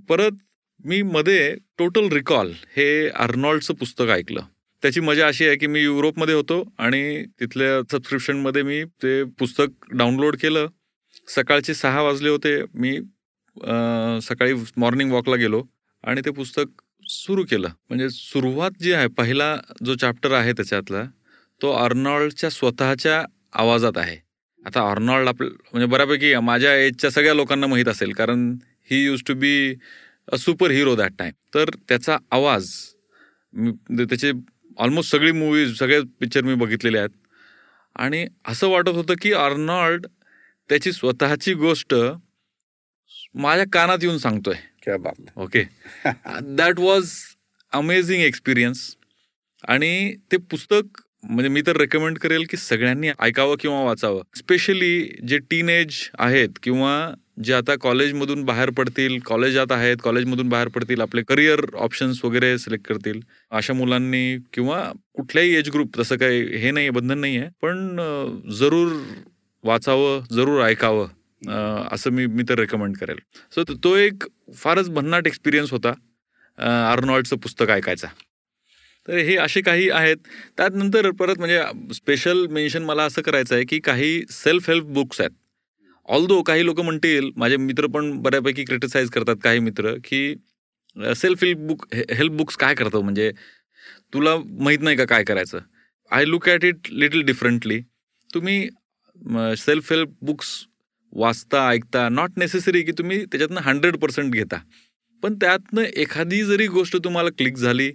परत 0.08 0.36
मी 0.84 1.00
मध्ये 1.02 1.54
टोटल 1.78 2.08
रिकॉल 2.12 2.52
हे 2.76 3.08
अर्नॉल्डचं 3.08 3.74
पुस्तक 3.74 4.10
ऐकलं. 4.10 4.40
त्याची 4.82 5.00
मजा 5.00 5.26
अशी 5.26 5.46
आहे 5.46 5.56
की 5.56 5.66
मी 5.66 5.82
युरोपमध्ये 5.82 6.34
होतो 6.34 6.62
आणि 6.78 7.24
तिथल्या 7.40 7.80
सबस्क्रिप्शनमध्ये 7.92 8.62
मी 8.62 8.82
ते 9.02 9.22
पुस्तक 9.38 9.86
डाउनलोड 9.92 10.36
केलं. 10.36 10.66
सकाळचे 11.28 11.74
सहा 11.74 12.02
वाजले 12.02 12.28
होते 12.28 12.56
मी 12.74 12.98
सकाळी 14.22 14.54
मॉर्निंग 14.76 15.12
वॉकला 15.12 15.36
गेलो 15.36 15.62
आणि 16.04 16.20
ते 16.24 16.30
पुस्तक 16.30 16.80
सुरू 17.06 17.44
केलं. 17.50 17.68
म्हणजे 17.88 18.08
सुरुवात 18.10 18.70
जी 18.82 18.92
आहे 18.92 19.06
पहिला 19.18 19.56
जो 19.86 19.94
चॅप्टर 20.00 20.32
आहे 20.32 20.52
त्याच्यातला 20.52 21.02
तो 21.60 21.72
अर्नॉल्डच्या 21.74 22.50
स्वतःच्या 22.50 23.22
आवाजात 23.60 23.98
आहे. 23.98 24.16
आता 24.62 24.90
अर्नॉल्ड 24.90 25.28
आपलं 25.28 25.48
म्हणजे 25.72 25.86
बऱ्यापैकी 25.92 26.34
माझ्या 26.42 26.74
एजच्या 26.76 27.10
सगळ्या 27.10 27.34
लोकांना 27.34 27.66
माहीत 27.66 27.88
असेल 27.88 28.12
कारण 28.12 28.50
he 28.90 29.04
used 29.04 29.22
to 29.28 29.34
be 29.34 29.74
a 30.32 30.36
super 30.36 30.70
hero 30.70 30.94
that 30.96 31.12
time 31.18 31.32
तर 31.54 31.70
त्याचा 31.88 32.16
आवाज 32.32 32.68
त्याचे 34.00 34.32
ऑलमोस्ट 34.78 35.10
सगळी 35.12 35.32
मूवीज 35.32 35.76
सगळे 35.78 36.00
पिक्चर 36.20 36.42
मी 36.44 36.54
बघितलेले 36.54 36.98
आहेत. 36.98 37.10
आणि 37.96 38.26
असं 38.48 38.68
वाटत 38.68 38.88
होतं 38.88 39.14
की 39.22 39.32
अर्नॉल्ड 39.32 40.06
त्याची 40.70 40.92
स्वतःची 40.92 41.54
गोष्ट 41.54 41.94
माझ्या 43.34 43.64
कानात 43.72 43.98
येऊन 44.02 44.18
सांगतोय. 44.18 44.54
क्या 44.82 44.96
बात. 44.96 45.30
Okay 45.36 45.62
that 46.56 46.78
was 46.78 47.10
amazing 47.72 48.22
experience 48.22 48.94
आणि 49.68 50.14
ते 50.32 50.36
पुस्तक 50.50 51.00
म्हणजे 51.24 51.48
मी 51.48 51.62
तर 51.66 51.76
रेकमेंड 51.76 52.18
करेल 52.18 52.44
की 52.50 52.56
सगळ्यांनी 52.56 53.08
ऐकावं 53.20 53.56
किंवा 53.60 53.82
वाचावं. 53.84 54.22
स्पेशली 54.36 55.00
जे 55.28 55.38
टीनेज 55.50 55.96
आहेत 56.18 56.58
किंवा 56.62 57.10
जे 57.44 57.52
आता 57.54 57.74
कॉलेजमधून 57.80 58.44
बाहेर 58.44 58.70
पडतील 58.70 59.18
कॉलेजात 59.18 59.72
आहेत 59.72 59.96
कॉलेजमधून 60.04 60.48
बाहेर 60.48 60.68
पडतील 60.68 61.00
आपले 61.00 61.22
करिअर 61.28 61.60
ऑप्शन्स 61.74 62.24
वगैरे 62.24 62.56
सिलेक्ट 62.58 62.86
करतील. 62.86 63.20
अशा 63.50 63.72
मुलांनी 63.72 64.36
किंवा 64.52 64.82
कुठल्याही 65.14 65.54
एज 65.54 65.70
ग्रुप 65.70 65.98
तसं 65.98 66.16
काही 66.16 66.42
हे 66.58 66.70
नाही 66.70 66.90
बंधन 66.90 67.18
नाही 67.18 67.38
आहे. 67.38 67.48
पण 67.62 67.96
जरूर 68.58 68.92
वाचावं 69.64 70.22
जरूर 70.32 70.62
ऐकावं. 70.64 71.08
असं 71.42 72.10
मी 72.12 72.26
मी 72.26 72.42
तर 72.48 72.58
रेकमेंड 72.58 72.96
करेल. 72.96 73.18
सो 73.54 73.62
तो 73.74 73.94
एक 73.96 74.24
फारच 74.54 74.88
भन्नाट 74.90 75.26
एक्सपिरियन्स 75.26 75.70
होता 75.72 75.92
आर्नॉल्डचं 76.58 77.36
पुस्तक 77.36 77.70
ऐकायचा. 77.70 78.08
तर 79.08 79.16
हे 79.18 79.36
असे 79.36 79.60
काही 79.60 79.88
आहेत. 79.90 80.16
त्यानंतर 80.56 81.10
परत 81.20 81.38
म्हणजे 81.38 81.62
स्पेशल 81.94 82.46
मेन्शन 82.50 82.82
मला 82.84 83.04
असं 83.04 83.22
करायचं 83.22 83.54
आहे 83.54 83.64
की 83.64 83.78
काही 83.80 84.22
सेल्फ 84.30 84.68
हेल्प 84.70 84.84
बुक्स 84.94 85.20
आहेत. 85.20 85.30
ऑल्दो 86.08 86.40
काही 86.42 86.64
लोक 86.64 86.80
म्हणतील 86.80 87.30
माझे 87.36 87.56
मित्र 87.56 87.86
पण 87.94 88.10
बऱ्यापैकी 88.22 88.64
क्रिटिसाइज 88.64 89.10
करतात 89.10 89.36
काही 89.44 89.58
मित्र 89.60 89.94
की 90.04 90.34
self 91.16 91.42
help 91.44 91.58
book 91.66 91.86
help 91.94 92.32
books 92.32 92.56
काय 92.56 92.74
करतो 92.74 93.00
म्हणजे 93.02 93.30
तुला 94.14 94.36
माहीत 94.36 94.80
नाही 94.80 94.96
का 94.96 95.04
काय 95.04 95.24
करायचं? 95.24 95.58
I 96.10 96.24
look 96.24 96.48
at 96.48 96.64
it 96.64 96.90
little 96.90 97.22
differently 97.22 97.80
तुम्ही 98.30 98.68
सेल्फ 99.58 99.92
हेल्प 99.92 100.10
बुक्स 100.22 100.48
वाचता 101.12 101.68
ऐकता 101.68 102.08
नॉट 102.08 102.38
नेसेसरी 102.38 102.82
की 102.82 102.92
तुम्ही 102.98 103.24
त्याच्यातनं 103.24 103.60
हंड्रेड 103.60 103.96
पर्सेंट 103.96 104.32
घेता. 104.32 104.58
पण 105.22 105.34
त्यातनं 105.34 105.82
एखादी 105.82 106.42
जरी 106.44 106.66
गोष्ट 106.68 106.96
तुम्हाला 107.04 107.30
क्लिक 107.38 107.56
झाली 107.56 107.90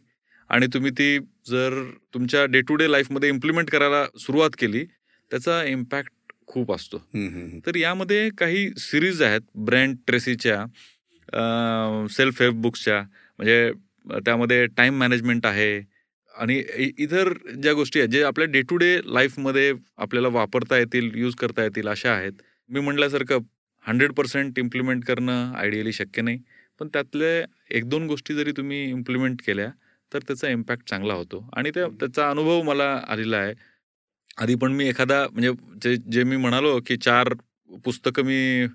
आणि 0.49 0.67
तुम्ही 0.73 0.91
ती 0.91 1.17
जर 1.49 1.81
तुमच्या 2.13 2.45
डे 2.45 2.61
टू 2.61 2.75
डे 2.75 2.91
लाईफमध्ये 2.91 3.29
इम्प्लिमेंट 3.29 3.69
करायला 3.69 4.05
सुरुवात 4.19 4.55
केली 4.59 4.83
त्याचा 5.31 5.63
इम्पॅक्ट 5.63 6.11
खूप 6.47 6.71
असतो. 6.73 6.97
तर 7.65 7.75
यामध्ये 7.75 8.29
काही 8.37 8.69
सिरीज 8.77 9.21
आहेत 9.21 9.41
ब्रँड 9.65 9.95
ट्रेसीच्या 10.07 10.65
सेल्फ 12.07 12.41
हेल्प 12.41 12.55
बुक्सच्या 12.55 13.01
म्हणजे 13.01 13.71
त्यामध्ये 14.25 14.65
टाइम 14.67 14.97
मॅनेजमेंट 14.99 15.45
आहे 15.45 15.77
आणि 16.33 16.61
इतर 16.99 17.31
ज्या 17.61 17.73
गोष्टी 17.73 17.99
आहेत 17.99 18.09
जे 18.09 18.21
आपल्या 18.23 18.47
डे 18.51 18.61
टू 18.61 18.77
डे 18.77 18.97
लाईफमध्ये 19.05 19.71
आपल्याला 19.97 20.27
वापरता 20.27 20.77
येतील 20.77 21.09
यूज 21.15 21.35
करता 21.35 21.63
येतील 21.63 21.87
अशा 21.87 22.11
आहेत. 22.11 22.33
मी 22.69 22.79
म्हटल्यासारखं 22.79 23.39
हंड्रेड 23.85 24.11
पर्सेंट 24.11 24.59
इम्प्लिमेंट 24.59 25.03
करणं 25.05 25.53
आयडियली 25.55 25.91
शक्य 25.93 26.21
नाही. 26.21 26.39
पण 26.79 26.87
त्यातले 26.87 27.43
एक 27.71 27.89
दोन 27.89 28.07
गोष्टी 28.07 28.33
जरी 28.35 28.51
तुम्ही 28.51 28.83
इम्प्लिमेंट 28.89 29.41
केल्या 29.45 29.69
तर 30.11 30.19
त्याचा 30.19 30.49
इम्पॅक्ट 30.49 30.89
चांगला 30.89 31.13
होतो. 31.13 31.49
आणि 31.53 31.71
त्या 31.75 31.87
त्याचा 31.99 32.29
अनुभव 32.29 32.61
मला 32.61 33.01
आलेला 33.07 33.37
आहे. 33.37 33.53
आधी 34.37 34.55
पण 34.55 34.71
मी 34.71 34.87
एखादा 34.87 35.25
म्हणजे 35.31 35.51
जे 35.83 35.95
जे 36.11 36.23
मी 36.23 36.37
म्हणालो 36.37 36.79
की 36.87 36.97
चार 36.97 37.33
पुस्तकं 37.85 38.23
मी 38.23 38.65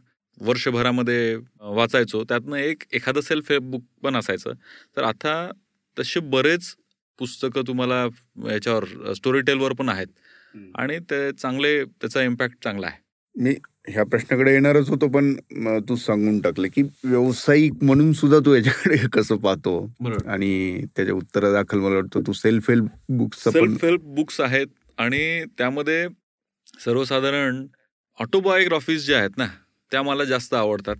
वर्षभरामध्ये 0.40 1.37
वाचायचो 1.61 2.23
त्यातनं 2.25 2.56
एक 2.56 2.82
एखादं 2.92 3.20
सेल्फ 3.20 3.50
हेल्प 3.50 3.62
बुक 3.62 3.82
पण 4.02 4.16
असायचं. 4.16 4.52
तर 4.97 5.02
आता 5.02 5.50
तसे 5.99 6.20
बरेच 6.20 6.75
पुस्तकं 7.18 7.62
तुम्हाला 7.66 8.06
याच्यावर 8.52 9.12
स्टोरी 9.12 9.40
टेलवर 9.40 9.73
पण 9.73 9.88
आहेत. 9.88 10.06
आणि 10.75 10.99
ते 10.99 11.32
चांगले 11.32 11.85
त्याचा 11.85 12.23
इम्पॅक्ट 12.23 12.56
चांगला 12.64 12.87
आहे. 12.87 12.99
मी 13.35 13.54
ह्या 13.90 14.04
प्रश्नाकडे 14.04 14.52
येणारच 14.52 14.88
होतो 14.88 15.09
पण 15.09 15.35
तू 15.88 15.97
सांगून 15.97 16.40
टाकलं 16.40 16.66
की 16.75 16.82
व्यावसायिक 16.82 17.73
म्हणून 17.82 18.12
सुद्धा 18.12 18.38
तू 18.38 18.54
याच्याकडे 18.54 18.97
कसं 19.12 19.37
पाहतो? 19.37 19.92
आणि 20.26 20.85
त्याच्या 20.97 21.14
उत्तरादाखल 21.14 21.78
मला 21.78 21.94
वाटतं 21.94 22.20
तू 22.26 22.32
self 22.32 22.70
help 22.70 22.87
books 23.09 23.44
self 23.44 23.85
help 23.85 24.00
books 24.02 24.40
आहेत 24.40 24.66
आणि 24.99 25.44
त्यामध्ये 25.59 26.06
सर्वसाधारण 26.85 27.66
ऑटोबायोग्राफीज 28.18 29.06
ज्या 29.06 29.18
आहेत 29.18 29.30
ना 29.37 29.47
त्या 29.92 30.02
मला 30.02 30.25
जास्त 30.25 30.54
आवडतात. 30.54 30.97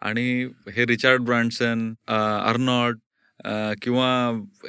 आणि 0.00 0.44
हे 0.76 0.86
रिचार्ड 0.86 1.22
ब्रँडसन 1.22 1.92
अर्नॉट 2.08 2.96
किंवा 3.82 4.08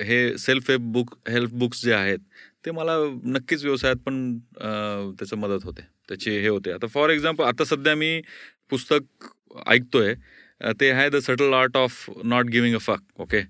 हे 0.01 0.37
self 0.37 0.69
help 0.69 0.81
book 0.81 1.15
help 1.29 1.49
books 1.53 1.83
जे 1.83 1.93
आहेत 1.93 2.19
ते 2.65 2.71
मला 2.71 2.95
नक्कीच 3.35 3.63
व्यवसायात 3.63 3.95
पण 4.05 4.37
त्याचं 4.57 5.37
मदत 5.37 5.63
होते. 5.65 5.81
त्याची 6.09 6.31
हे 6.41 6.47
होते. 6.47 6.71
आता 6.71 6.87
फॉर 6.87 7.09
एक्झाम्पल 7.09 7.43
आता 7.45 7.63
सध्या 7.65 7.95
मी 7.95 8.19
पुस्तक 8.69 9.27
ऐकतोय. 9.67 10.13
ते 10.79 10.89
आहे 10.91 11.09
the 11.09 11.15
subtle 11.23 11.53
art 11.53 11.77
of 11.77 12.09
not 12.23 12.45
giving 12.51 12.75
a 12.75 12.79
fuck 12.81 13.21
okay. 13.21 13.41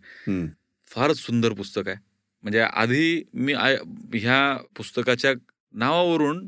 फारच 0.92 1.18
सुंदर 1.18 1.54
पुस्तक 1.54 1.88
आहे. 1.88 1.98
म्हणजे 2.44 2.60
आधी 2.62 3.24
मी 3.36 3.54
ह्या 3.54 4.42
पुस्तकाच्या 4.78 5.34
नावावरून 5.74 6.48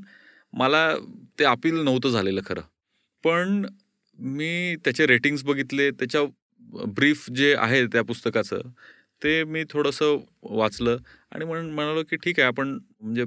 मला 0.53 0.84
ते 1.39 1.44
अपील 1.46 1.82
नव्हतं 1.84 2.10
झालेलं 2.10 2.41
खरं. 2.46 2.62
पण 3.24 3.65
मी 4.20 4.75
त्याचे 4.86 5.06
रेटिंग्स 5.08 5.44
बघितले. 5.44 5.89
त्याच्या 5.91 6.22
ब्रीफ 6.96 7.30
जे 7.36 7.53
आहे 7.58 7.86
त्या 7.94 8.01
पुस्तकाचं 8.03 8.62
ते 9.21 9.43
मी 9.43 9.63
थोडंसं 9.69 10.17
वाचलं 10.51 10.97
आणि 11.31 11.45
म्हणून 11.45 11.69
म्हणालो 11.73 12.03
की 12.09 12.15
ठीक 12.23 12.39
आहे 12.39 12.47
आपण 12.47 12.77
म्हणजे 13.01 13.25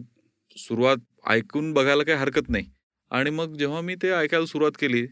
सुरुवात 0.57 0.97
ऐकून 1.31 1.73
बघायला 1.73 2.03
काही 2.03 2.19
हरकत 2.19 2.49
नाही. 2.49 2.67
आणि 3.11 3.31
मग 3.31 3.57
जेव्हा 3.59 3.81
मी 3.81 3.95
ते 4.03 4.11
ऐकायला 4.13 4.47
सुरुवात 4.47 4.73
केली 4.81 5.07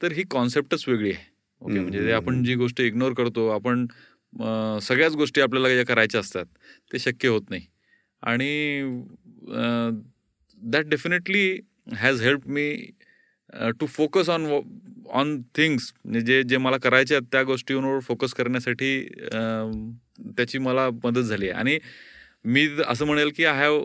तर 0.00 0.12
ही 0.12 0.22
कॉन्सेप्टच 0.30 0.84
वेगळी 0.88 1.10
आहे. 1.12 1.24
ओके 1.62 1.78
म्हणजे 1.80 2.12
आपण 2.12 2.42
जी 2.44 2.54
गोष्ट 2.54 2.80
इग्नोर 2.80 3.12
करतो 3.12 3.48
आपण 3.48 3.86
सगळ्याच 4.82 5.14
गोष्टी 5.16 5.40
आपल्याला 5.40 5.68
ज्या 5.68 5.84
करायच्या 5.86 6.20
असतात 6.20 6.46
ते 6.90 6.98
शक्य 6.98 7.28
होत 7.28 7.50
नाही. 7.50 7.66
आणि 8.22 8.82
that 10.58 10.86
definitely 10.88 11.58
has 11.96 12.22
help 12.22 12.48
me 12.48 12.74
to 13.80 13.86
focus 13.86 14.28
on 14.28 14.46
on 15.10 15.40
things 15.56 15.92
म्हणजे 16.04 16.20
जे 16.20 16.42
जे 16.48 16.56
मला 16.58 16.76
करायचे 16.82 17.14
आहेत 17.14 17.26
त्या 17.32 17.42
गोष्टींवर 17.42 17.98
फोकस 18.00 18.34
करण्यासाठी 18.34 18.96
त्याची 20.36 20.58
मला 20.58 20.88
मदत 21.04 21.22
झाली 21.22 21.48
आहे. 21.48 21.58
आणि 21.58 21.78
मी 22.44 22.66
असं 22.86 23.06
म्हणेल 23.06 23.30
की 23.36 23.44
I 23.44 23.58
have 23.58 23.80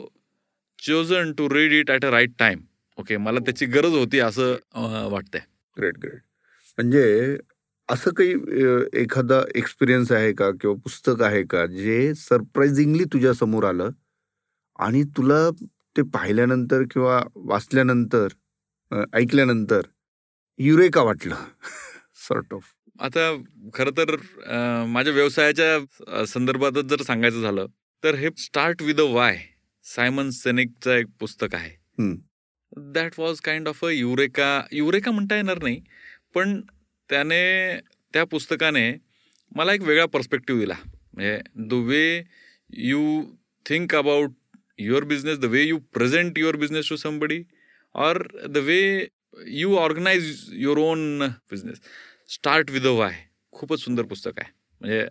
chosen 0.80 1.32
to 1.34 1.50
read 1.50 1.72
it 1.74 1.92
at 1.92 2.06
a 2.06 2.10
right 2.12 2.32
time 2.40 2.60
okay 2.98 3.18
मला 3.18 3.40
त्याची 3.40 3.66
गरज 3.66 3.94
होती 3.96 4.20
असं 4.20 4.56
वाटतंय. 5.12 5.42
ग्रेट 5.78 5.98
ग्रेट 5.98 6.20
म्हणजे 6.78 7.38
असं 7.90 8.12
काही 8.14 8.34
एखादा 8.94 9.42
एक्सपिरियन्स 9.56 10.12
आहे 10.12 10.32
का 10.34 10.50
किंवा 10.52 10.76
पुस्तक 10.84 11.22
आहे 11.22 11.44
का 11.44 11.66
जे 11.66 12.14
सरप्राइझिंगली 12.16 13.04
तुझ्या 13.04 13.34
समोर 13.34 13.64
आलं 13.64 13.90
आणि 14.80 15.04
तुला 15.18 15.50
ते 15.98 16.02
पाहिल्यानंतर 16.14 16.84
किंवा 16.84 17.22
वाचल्यानंतर 17.36 18.28
ऐकल्यानंतर 19.14 19.82
युरेका 20.60 21.02
वाटलं 21.02 21.36
सॉर्ट 22.28 22.54
ऑफ 22.54 22.64
आता 23.00 23.32
खरं 23.74 23.92
तर 23.98 24.16
माझ्या 24.88 25.14
व्यवसायाच्या 25.14 26.26
संदर्भातच 26.28 26.86
जर 26.90 27.02
सांगायचं 27.04 27.42
झालं 27.42 27.66
तर 28.04 28.16
हे 28.16 28.30
start 28.38 28.82
with 28.82 29.00
a 29.00 29.04
why 29.14 29.38
Simon 29.86 30.30
सेनिकचं 30.30 30.96
एक 30.96 31.08
पुस्तक 31.20 31.56
आहे. 31.56 31.70
That 32.94 33.14
was 33.18 33.40
kind 33.42 33.68
of 33.68 33.84
a 33.86 33.90
eureka 33.90 34.62
eureka 34.72 35.12
म्हणता 35.12 35.36
येणार 35.36 35.62
नाही 35.64 35.82
पण 36.36 36.60
त्याने 37.10 37.42
त्या 38.14 38.24
पुस्तकाने 38.26 38.92
मला 39.56 39.74
एक 39.74 39.82
वेगळा 39.82 40.06
पर्स्पेक्टिव्ह 40.06 40.62
दिला. 40.62 40.76
म्हणजे 41.14 41.40
the 41.70 41.74
way 41.88 42.22
you 42.84 43.24
think 43.66 43.96
about 43.96 44.32
your 44.80 45.04
business 45.04 45.40
the 45.40 45.46
way 45.46 45.64
you 45.64 45.80
present 45.94 46.38
your 46.40 46.56
business 46.56 46.90
to 46.90 46.96
somebody 46.96 47.42
or 47.96 48.22
the 48.50 48.58
way 48.58 49.08
you 49.48 49.76
organize 49.78 50.46
your 50.54 50.78
own 50.78 51.20
business 51.52 51.80
start 52.32 52.70
with 52.72 52.86
a 52.86 52.92
why. 52.98 53.16
खूपच 53.54 53.80
सुंदर 53.80 54.04
पुस्तक 54.04 54.40
आहे. 54.40 54.52
म्हणजे 54.82 55.08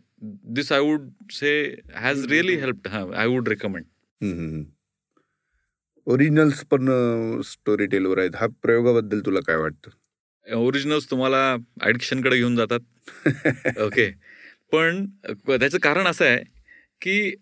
this 0.54 0.70
I 0.72 0.80
would 0.80 1.09
say 1.33 1.50
has 1.96 2.24
really 2.30 2.54
help 2.61 2.88
हां 2.88 3.04
I 3.14 3.26
would 3.26 3.48
recommend 3.48 3.85
originals 6.06 6.62
पण 6.64 6.87
स्टोरी 7.44 7.87
टेलवर 7.87 8.18
आहेत. 8.18 8.37
हा 8.37 8.46
प्रयोगाबद्दल 8.62 9.20
तुला 9.26 9.40
काय 9.46 9.56
वाटतं? 9.56 9.90
ओरिजिनल्स 10.46 11.11
तुम्हाला 11.11 11.42
ॲडिक्शनकडे 11.83 12.37
घेऊन 12.37 12.56
जातात. 12.56 12.80
ओके 13.87 14.11
पण 14.72 15.04
त्याचं 15.48 15.78
कारण 15.83 16.06
असं 16.06 16.24
आहे 16.24 16.42
की 17.02 17.35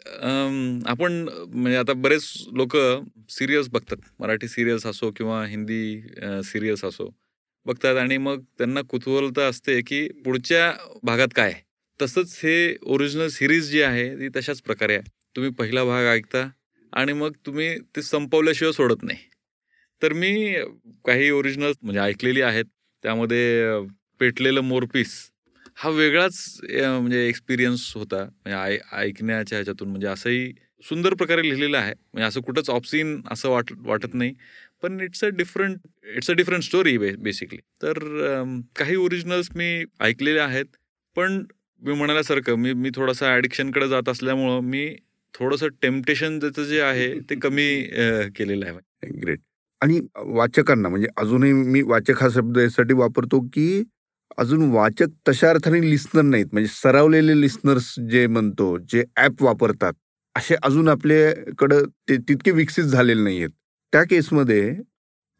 आपण 0.86 1.12
म्हणजे 1.46 1.76
आता 1.76 1.92
बरेच 1.92 2.26
लोक 2.52 2.76
सिरियल्स 3.30 3.68
बघतात. 3.68 3.96
मराठी 4.20 4.48
सिरियल्स 4.48 4.86
असो 4.86 5.10
किंवा 5.16 5.44
हिंदी 5.46 6.00
सिरियल्स 6.44 6.84
असो. 6.84 7.08
बघतात 7.68 7.96
आणि 7.96 8.16
मग 8.16 8.40
त्यांना 8.58 8.80
कुतूहलता 8.80 9.46
असते 9.46 9.80
की 9.80 10.06
पुढच्या 10.24 10.72
भागात 11.02 11.28
काय? 11.36 11.52
आहे. 11.52 11.62
तसंच 12.00 12.40
हे 12.44 12.76
ओरिजिनल 12.82 13.28
सिरीज 13.28 13.70
जी 13.70 13.82
आहे 13.82 14.08
ती 14.16 14.28
तशाच 14.36 14.60
प्रकारे 14.62 14.94
आहे. 14.94 15.02
तुम्ही 15.36 15.50
पहिला 15.50 15.84
भाग 15.84 16.06
ऐकता 16.06 16.48
आणि 16.92 17.12
मग 17.12 17.32
तुम्ही 17.46 17.78
ते 17.96 18.02
संपवल्याशिवाय 18.02 18.72
सोडत 18.72 19.02
नाही. 19.02 19.18
तर 20.02 20.12
मी 20.12 20.54
काही 21.06 21.30
ओरिजिनल 21.30 21.72
म्हणजे 21.82 22.00
ऐकलेली 22.00 22.42
आहेत. 22.42 22.64
त्यामध्ये 23.04 23.78
पेटलेलं 24.20 24.60
मोरपीस 24.60 25.12
हा 25.76 25.90
वेगळाच 25.90 26.60
म्हणजे 26.72 27.26
एक्सपिरियन्स 27.28 27.92
होता. 27.96 28.22
म्हणजे 28.24 28.56
आय 28.56 28.78
ऐकण्याच्या 28.92 29.58
ह्याच्यातून 29.58 29.88
म्हणजे 29.88 30.06
असंही 30.06 30.52
सुंदर 30.82 31.14
प्रकारे 31.14 31.42
लिहिलेलं 31.42 31.78
आहे. 31.78 31.92
म्हणजे 32.12 32.26
असं 32.28 32.40
कुठंच 32.40 32.70
ऑप्सिन 32.70 33.20
असं 33.30 33.50
वाट 33.50 33.72
वाटत 33.78 34.14
नाही. 34.14 34.32
पण 34.82 35.00
it's 35.00 35.24
a 35.24 35.28
different 35.28 35.78
it's 36.16 36.30
a 36.30 36.34
different 36.34 36.62
story 36.62 36.96
basically 36.98 37.58
तर 37.82 37.98
um, 37.98 38.60
काही 38.76 38.96
ओरिजिनल्स 38.96 39.48
मी 39.56 39.84
ऐकलेले 40.00 40.40
आहेत 40.40 40.76
पण 41.16 41.42
मी 41.82 41.94
म्हणाल्यासारखं 41.94 42.54
मी 42.54 42.72
मी 42.72 42.90
थोडासा 42.94 43.34
ॲडिक्शनकडे 43.34 43.88
जात 43.88 44.08
असल्यामुळं 44.08 44.60
मी 44.60 44.88
थोडंसं 45.34 45.68
टेम्पटेशन 45.82 46.38
त्याचं 46.38 46.64
जे 46.64 46.80
आहे 46.80 47.08
ते 47.30 47.34
कमी 47.34 47.68
केलेलं 48.36 48.66
आहे. 48.66 49.10
ग्रेट 49.22 49.38
आणि 49.80 50.00
वाचकांना 50.16 50.88
म्हणजे 50.88 51.06
अजूनही 51.16 51.52
मी 51.52 51.82
वाचक 51.82 52.22
हा 52.22 52.28
शब्द 52.34 52.58
यासाठी 52.58 52.94
वापरतो 52.94 53.40
की 53.40 53.82
अजून 54.38 54.70
वाचक 54.70 55.08
तशा 55.28 55.50
अर्थाने 55.50 55.80
लिस्नर 55.80 56.22
नाहीत. 56.22 56.46
म्हणजे 56.52 56.68
सरावलेले 56.72 57.40
लिस्नर्स 57.40 57.94
जे 58.10 58.26
म्हणतो 58.26 58.76
जे 58.92 59.04
ऍप 59.16 59.42
वापरतात 59.42 59.92
असे 60.36 60.54
अजून 60.62 60.88
आपल्याकडं 60.88 61.84
ते 62.08 62.16
तितके 62.28 62.50
विकसित 62.50 62.84
झालेले 62.84 63.22
नाही 63.22 63.38
आहेत 63.38 63.50
त्या 63.92 64.02
केसमध्ये 64.04 64.70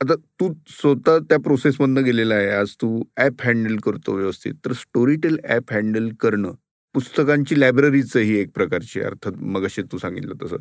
आता 0.00 0.14
तू 0.40 0.52
स्वतः 0.70 1.18
त्या 1.28 1.38
प्रोसेसमधनं 1.44 2.04
गेलेला 2.04 2.34
आहे. 2.34 2.48
आज 2.50 2.74
तू 2.80 3.02
ऍप 3.20 3.42
हँडल 3.44 3.76
करतो 3.84 4.14
व्यवस्थित. 4.16 4.54
तर 4.64 4.72
स्टोरी 4.72 5.16
टेल 5.22 5.38
ऍप 5.50 5.72
हँडल 5.72 6.08
करणं 6.20 6.52
पुस्तकांची 6.94 7.58
लायब्ररीच 7.61 8.16
ही 8.16 8.37
एक 8.38 8.50
प्रकारची 8.54 9.00
अर्थात 9.00 9.32
मग 9.54 9.66
तू 9.92 9.98
सांगितलं 9.98 10.34
तसं. 10.42 10.56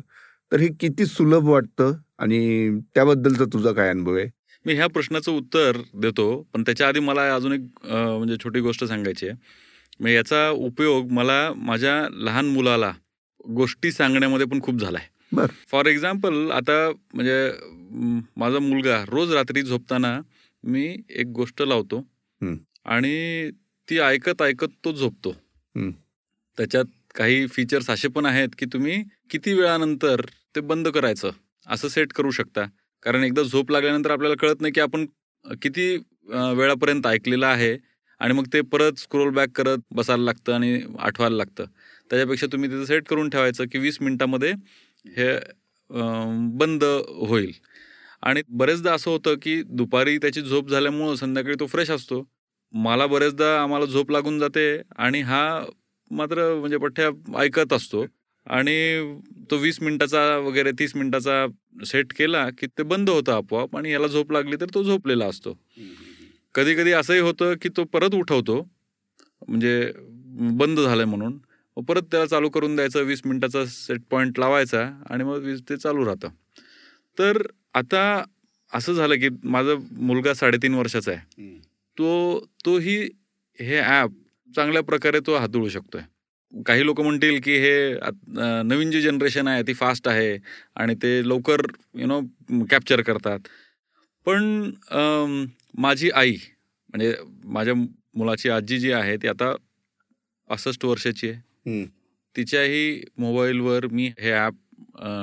तर 0.52 0.60
हे 0.60 0.68
किती 0.80 1.06
सुलभ 1.06 1.48
वाटतं 1.48 1.92
आणि 2.18 2.70
त्याबद्दलचा 2.94 3.44
तुझा 3.52 3.72
काय 3.72 3.88
अनुभव 3.90 4.16
आहे? 4.16 4.26
मी 4.66 4.74
ह्या 4.74 4.86
प्रश्नाचं 4.86 5.32
उत्तर 5.32 5.76
देतो 6.02 6.26
पण 6.54 6.62
त्याच्या 6.62 6.88
आधी 6.88 7.00
मला 7.00 7.34
अजून 7.34 7.52
एक 7.52 7.60
म्हणजे 7.86 8.36
छोटी 8.44 8.60
गोष्ट 8.60 8.84
सांगायची 8.84 9.26
आहे. 9.28 9.36
मग 10.00 10.08
याचा 10.08 10.48
उपयोग 10.50 11.10
मला 11.12 11.52
माझ्या 11.56 11.94
लहान 12.24 12.46
मुलाला 12.46 12.92
गोष्टी 13.48 13.92
सांगण्यामध्ये 13.92 14.46
पण 14.46 14.60
खूप 14.62 14.80
झाला 14.80 14.98
आहे 14.98 15.36
बर. 15.36 15.46
फॉर 15.70 15.86
एक्झाम्पल 15.86 16.50
आता 16.50 16.90
म्हणजे 17.14 17.50
माझा 18.36 18.58
मुलगा 18.58 19.02
रोज 19.08 19.32
रात्री 19.32 19.62
झोपताना 19.62 20.20
मी 20.64 20.86
एक 21.10 21.26
गोष्ट 21.26 21.62
लावतो. 21.62 22.04
आणि 22.84 23.50
ती 23.88 23.98
ऐकत 23.98 24.42
ऐकत 24.42 24.68
तो 24.84 24.92
झोपतो. 24.92 25.32
त्याच्यात 26.58 26.84
काही 27.14 27.46
फीचर्स 27.46 27.90
असे 27.90 28.08
पण 28.08 28.26
आहेत 28.26 28.48
की 28.58 28.66
तुम्ही 28.66 29.02
किती 29.30 29.52
वेळानंतर 29.52 30.20
ते 30.56 30.60
बंद 30.60 30.88
करायचं 30.88 31.30
असं 31.66 31.88
सेट 31.88 32.12
करू 32.12 32.30
शकता 32.30 32.64
कारण 33.02 33.24
एकदा 33.24 33.42
झोप 33.42 33.70
लागल्यानंतर 33.70 34.10
आपल्याला 34.10 34.34
कळत 34.40 34.60
नाही 34.60 34.72
की 34.72 34.80
आपण 34.80 35.06
किती 35.62 35.96
वेळापर्यंत 36.28 37.06
ऐकलेलं 37.06 37.46
आहे 37.46 37.76
आणि 38.20 38.34
मग 38.34 38.46
ते 38.52 38.60
परत 38.60 38.98
स्क्रोल 38.98 39.28
बॅक 39.28 39.48
करत 39.54 39.78
बसायला 39.90 40.24
लागतं 40.24 40.52
आणि 40.52 40.80
आठवायला 40.98 41.36
लागतं 41.36 41.64
त्याच्यापेक्षा 42.10 42.46
तुम्ही 42.46 42.70
तिथं 42.70 42.84
सेट 42.84 43.08
करून 43.08 43.28
ठेवायचं 43.28 43.64
की 43.72 43.78
वीस 43.78 43.98
मिनिटामध्ये 44.00 44.52
हे 45.06 45.32
बंद 46.58 46.84
होईल 47.28 47.52
आणि 48.22 48.42
बरेचदा 48.48 48.92
असं 48.92 49.10
होतं 49.10 49.34
की 49.42 49.62
दुपारी 49.62 50.16
त्याची 50.18 50.40
झोप 50.42 50.70
झाल्यामुळं 50.70 51.14
संध्याकाळी 51.14 51.56
तो 51.60 51.66
फ्रेश 51.66 51.90
असतो. 51.90 52.22
मला 52.74 53.06
बरेचदा 53.06 53.62
आम्हाला 53.62 53.86
झोप 53.86 54.10
लागून 54.10 54.38
जाते 54.38 54.80
आणि 54.96 55.20
हा 55.20 55.64
मात्र 56.10 56.54
म्हणजे 56.54 56.76
पठ्ठ्या 56.76 57.08
ऐकत 57.40 57.72
असतो. 57.72 58.04
आणि 58.46 59.16
तो 59.50 59.56
वीस 59.56 59.80
मिनिटाचा 59.82 60.20
वगैरे 60.38 60.70
तीस 60.78 60.94
मिनिटाचा 60.96 61.46
सेट 61.86 62.12
केला 62.12 62.48
की 62.50 62.66
ते 62.66 62.82
बंद 62.82 63.10
होतं 63.10 63.32
आपोआप 63.32 63.76
आणि 63.76 63.92
याला 63.92 64.06
झोप 64.06 64.32
लागली 64.32 64.56
तर 64.56 64.66
तो 64.74 64.82
झोपलेला 64.82 65.26
असतो. 65.26 65.52
कधी 66.54 66.74
कधी 66.74 66.92
असंही 66.92 67.20
होतं 67.20 67.54
की 67.62 67.68
तो 67.68 67.84
परत 67.84 68.14
उठवतो 68.14 68.60
म्हणजे 69.48 69.92
बंद 70.58 70.80
झालंय 70.80 71.04
म्हणून. 71.04 71.38
परत 71.76 72.02
त्याला 72.10 72.26
चालू 72.26 72.48
करून 72.48 72.74
द्यायचं 72.76 73.02
वीस 73.02 73.20
मिनिटाचा 73.24 73.64
सेट 73.66 74.00
पॉईंट 74.10 74.38
लावायचा 74.38 74.80
आणि 75.10 75.24
मग 75.24 75.42
वीस 75.42 75.60
ते 75.68 75.76
चालू 75.76 76.04
राहतं. 76.04 76.28
तर 77.18 77.42
आता 77.74 78.02
असं 78.72 78.92
झालं 78.92 79.14
की 79.20 79.28
माझा 79.44 79.74
मुलगा 80.08 80.34
साडेतीन 80.34 80.74
वर्षाचा 80.74 81.12
आहे. 81.12 81.20
तो 81.96 82.38
तोही 82.64 82.96
हे 83.58 83.78
ॲप 83.80 84.10
चांगल्या 84.50 84.82
प्रकारे 84.82 85.20
तो 85.26 85.36
हाताळू 85.36 85.68
शकतोय. 85.68 86.02
काही 86.66 86.84
लोक 86.86 87.00
म्हणतील 87.00 87.40
की 87.44 87.56
हे 87.60 87.94
नवीन 88.64 88.90
जी 88.90 89.00
जनरेशन 89.02 89.48
आहे 89.48 89.62
ती 89.66 89.74
फास्ट 89.74 90.08
आहे 90.08 90.36
आणि 90.76 90.94
ते 91.02 91.20
लवकर 91.28 91.60
यु 91.94 92.06
नो 92.06 92.20
कॅप्चर 92.70 93.00
करतात. 93.02 93.38
पण 94.26 94.70
माझी 95.78 96.10
आई 96.10 96.36
म्हणजे 96.90 97.14
माझ्या 97.44 97.74
मुलाची 97.74 98.48
आजी 98.50 98.78
जी 98.78 98.92
आहे 98.92 99.16
ती 99.22 99.28
आता 99.28 99.52
पासष्ट 100.50 100.84
वर्षाची 100.84 101.28
आहे. 101.30 101.40
तिच्याही 102.36 103.00
मोबाईलवर 103.18 103.86
मी 103.86 104.10
हे 104.18 104.32
ॲप 104.32 104.54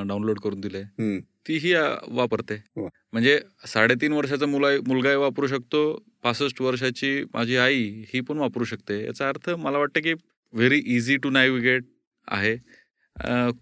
डाउनलोड 0.08 0.40
करून 0.40 0.60
हम्म. 1.00 1.20
तीही 1.46 1.74
वापरते. 2.10 2.56
वा. 2.76 2.88
म्हणजे 3.14 3.40
साडेतीन 3.68 4.14
वर्षाचा 4.14 4.46
मुला 4.46 4.68
मुलगाही 4.88 5.16
वापरू 5.16 5.48
शकतो 5.48 5.82
पासष्ट 6.24 6.62
वर्षाची 6.62 7.24
माझी 7.34 7.58
आई 7.58 7.84
ही 8.14 8.20
पण 8.20 8.38
वापरू 8.38 8.64
शकते. 8.64 9.04
याचा 9.06 9.30
अर्थ 9.30 9.50
मला 9.50 9.78
वाटतं 9.78 10.02
की 10.02 10.14
व्हेरी 10.54 10.82
इझी 10.96 11.18
टू 11.18 11.30
नॅव्हिगेट 11.30 11.84
आहे. 12.28 12.56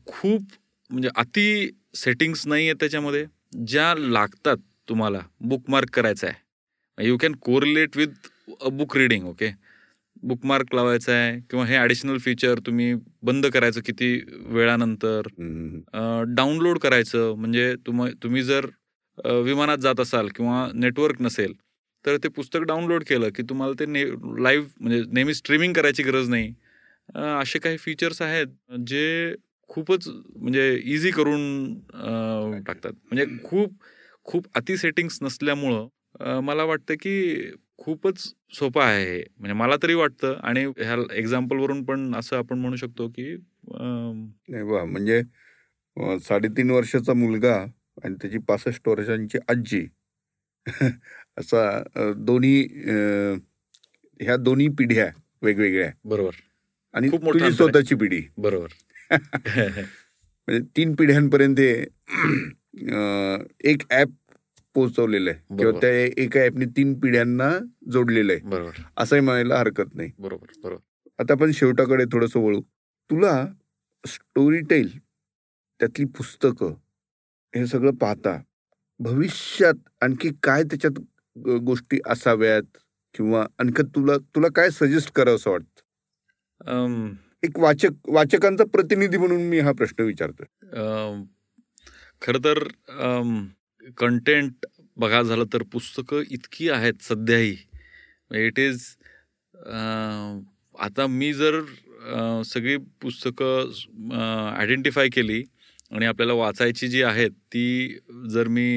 खूप 0.07 0.41
म्हणजे 0.89 1.09
अति 1.15 1.69
सेटिंग्स 1.95 2.45
नाही 2.47 2.65
आहेत 2.65 2.75
त्याच्यामध्ये. 2.79 3.25
ज्या 3.67 3.93
लागतात 3.97 4.57
तुम्हाला 4.89 5.19
बुकमार्क 5.41 5.89
करायचं 5.93 6.27
आहे. 6.27 7.07
You 7.07 7.17
can 7.17 7.35
correlate 7.41 7.97
with 7.97 8.27
a 8.61 8.69
book 8.69 8.95
reading 8.97 9.27
okay 9.27 9.49
bookmark 10.23 10.73
लावायचा 10.75 11.13
आहे 11.13 11.39
किंवा 11.49 11.65
हे 11.65 11.75
ॲडिशनल 11.77 12.17
फीचर 12.21 12.59
तुम्ही 12.65 12.93
बंद 13.23 13.45
करायचं 13.53 13.81
किती 13.85 14.13
वेळानंतर. 14.47 15.27
डाउनलोड 16.35 16.77
करायचं. 16.79 17.33
म्हणजे 17.37 17.73
तुम 17.87 18.05
तुम्ही 18.23 18.43
जर 18.43 18.65
विमानात 19.43 19.77
जात 19.77 19.99
असाल 19.99 20.27
किंवा 20.35 20.67
नेटवर्क 20.73 21.21
नसेल 21.21 21.53
तर 22.05 22.17
ते 22.23 22.27
पुस्तक 22.35 22.61
डाउनलोड 22.67 23.03
केलं 23.07 23.29
की 23.35 23.43
तुम्हाला 23.49 23.73
ते 23.79 23.85
ने 23.85 24.03
लाईव्ह 24.43 24.65
म्हणजे 24.79 25.01
नेहमी 25.13 25.33
स्ट्रीमिंग 25.33 25.73
करायची 25.73 26.03
गरज 26.03 26.29
नाही. 26.29 26.53
असे 27.15 27.59
काही 27.59 27.77
फीचर्स 27.77 28.21
आहेत 28.21 28.47
जे 28.87 29.35
खूपच 29.69 30.07
म्हणजे 30.07 30.73
इझी 30.85 31.11
करून 31.11 31.73
टाकतात. 32.65 32.91
म्हणजे 33.11 33.25
खूप 33.43 33.73
खूप 34.25 34.45
अति 34.55 34.77
सेटिंग्स 34.77 35.17
नसल्यामुळं 35.21 36.39
मला 36.43 36.63
वाटतं 36.63 36.93
की 37.01 37.51
खूपच 37.83 38.33
सोपं 38.53 38.81
आहे. 38.83 39.05
हे 39.05 39.23
म्हणजे 39.39 39.53
मला 39.53 39.75
तरी 39.83 39.93
वाटतं 39.93 40.33
आणि 40.43 40.65
ह्या 40.65 40.95
एक्झाम्पलवरून 41.13 41.83
पण 41.83 42.15
असं 42.15 42.37
आपण 42.37 42.59
म्हणू 42.59 42.75
शकतो 42.75 43.07
की 43.07 43.35
नाही 43.71 44.61
वा 44.61 44.83
म्हणजे 44.85 45.21
साडेतीन 46.19 46.71
वर्षाचा 46.71 47.13
मुलगा 47.13 47.65
आणि 48.03 48.15
त्याची 48.21 48.37
पासष्ट 48.37 48.87
वर्षांची 48.87 49.37
आजी. 49.47 49.87
असा 51.37 51.83
दोन्ही 52.17 52.67
ह्या 54.19 54.37
दोन्ही 54.37 54.67
पिढ्या 54.67 55.07
वेगवेगळ्या. 55.41 55.91
बरोबर. 56.05 56.31
आणि 56.93 57.09
खूप 57.09 57.23
मोठं. 57.23 57.51
स्वतःची 57.51 57.95
पिढी. 57.95 58.21
बरोबर. 58.37 58.67
म्हणजे 60.47 60.59
तीन 60.77 60.95
पिढ्यांपर्यंत 60.95 61.59
एक 63.65 63.81
ऍप 63.91 64.09
पोहोचवलेलं 64.73 65.29
आहे. 65.29 65.57
किंवा. 65.57 65.79
त्या 65.81 65.89
एका 66.23 66.45
ऍपने 66.45 66.65
तीन 66.65 66.99
पिढ्यांना 66.99 67.51
जोडलेलं 67.91 68.31
आहे. 68.31 68.41
बरोबर. 68.41 68.71
असंही 68.97 69.21
म्हणायला 69.21 69.57
हरकत 69.59 69.95
नाही. 69.95 70.11
बरोबर 70.19 70.47
बरोबर. 70.63 71.09
आता 71.19 71.33
आपण 71.33 71.51
शेवटाकडे 71.51 72.05
थोडंसं 72.11 72.39
वळू. 72.39 72.61
तुला 73.11 73.47
स्टोरी 74.07 74.59
टेल 74.59 74.99
त्यातली 75.79 76.05
पुस्तकं 76.05 76.73
हे 77.55 77.67
सगळं 77.67 77.91
पाहता 77.91 78.41
भविष्यात 78.99 79.73
आणखी 80.01 80.29
काय 80.43 80.63
त्याच्यात 80.63 80.99
गोष्टी 81.49 81.99
असाव्यात? 82.05 82.77
किंवा 83.15 83.45
आणखी 83.59 83.83
तुला 83.83 84.17
तुला 84.17 84.47
काय 84.55 84.69
सजेस्ट 84.69 85.11
करावं 85.11 85.35
असं 85.35 85.51
वाटतं? 85.51 87.13
एक 87.43 87.59
वाचक 87.59 87.89
वाचकांचा 88.07 88.63
प्रतिनिधी 88.63 89.17
म्हणून 89.17 89.41
मी 89.41 89.59
हा 89.59 89.71
प्रश्न 89.71 90.03
विचारतोय. 90.03 90.67
अम, 90.67 91.23
खरं 92.21 92.39
तर 92.43 92.63
कंटेंट 93.97 94.65
बघा 94.97 95.21
झालं 95.21 95.45
तर 95.53 95.63
पुस्तकं 95.71 96.23
इतकी 96.31 96.69
आहेत 96.69 97.01
सध्याही. 97.03 97.55
इट 98.31 98.59
इज 98.59 98.83
आता 100.79 101.07
मी 101.07 101.33
जर 101.33 101.59
सगळी 102.45 102.77
पुस्तकं 103.01 104.13
आयडेंटिफाय 104.57 105.09
केली 105.09 105.43
आणि 105.91 106.05
आपल्याला 106.05 106.33
वाचायची 106.33 106.87
जी 106.87 107.01
आहेत 107.03 107.31
ती 107.53 107.99
जर 108.31 108.47
मी 108.47 108.67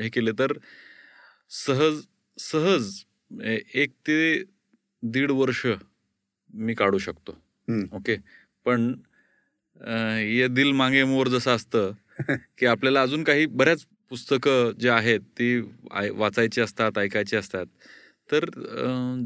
हे 0.00 0.08
केले 0.08 0.32
तर 0.38 0.52
सहज 1.50 2.00
सहज 2.38 2.90
एक 3.74 3.90
ते 4.06 4.42
दीड 5.02 5.30
वर्ष 5.30 5.66
मी 6.54 6.74
काढू 6.74 6.98
शकतो. 6.98 7.36
ओके 7.92 8.16
पण 8.66 8.92
ये 10.20 10.48
दिल 10.48 10.72
मागे 10.72 11.04
मोर 11.04 11.28
जसं 11.28 11.54
असतं 11.54 11.92
की 12.58 12.66
आपल्याला 12.66 13.02
अजून 13.02 13.24
काही 13.24 13.46
बऱ्याच 13.46 13.84
पुस्तकं 14.10 14.72
जे 14.80 14.88
आहेत 14.90 15.20
ती 15.20 15.60
आय- 15.90 16.12
वाचायची 16.14 16.60
असतात 16.60 16.98
ऐकायची 16.98 17.36
असतात. 17.36 17.66
तर 18.32 18.44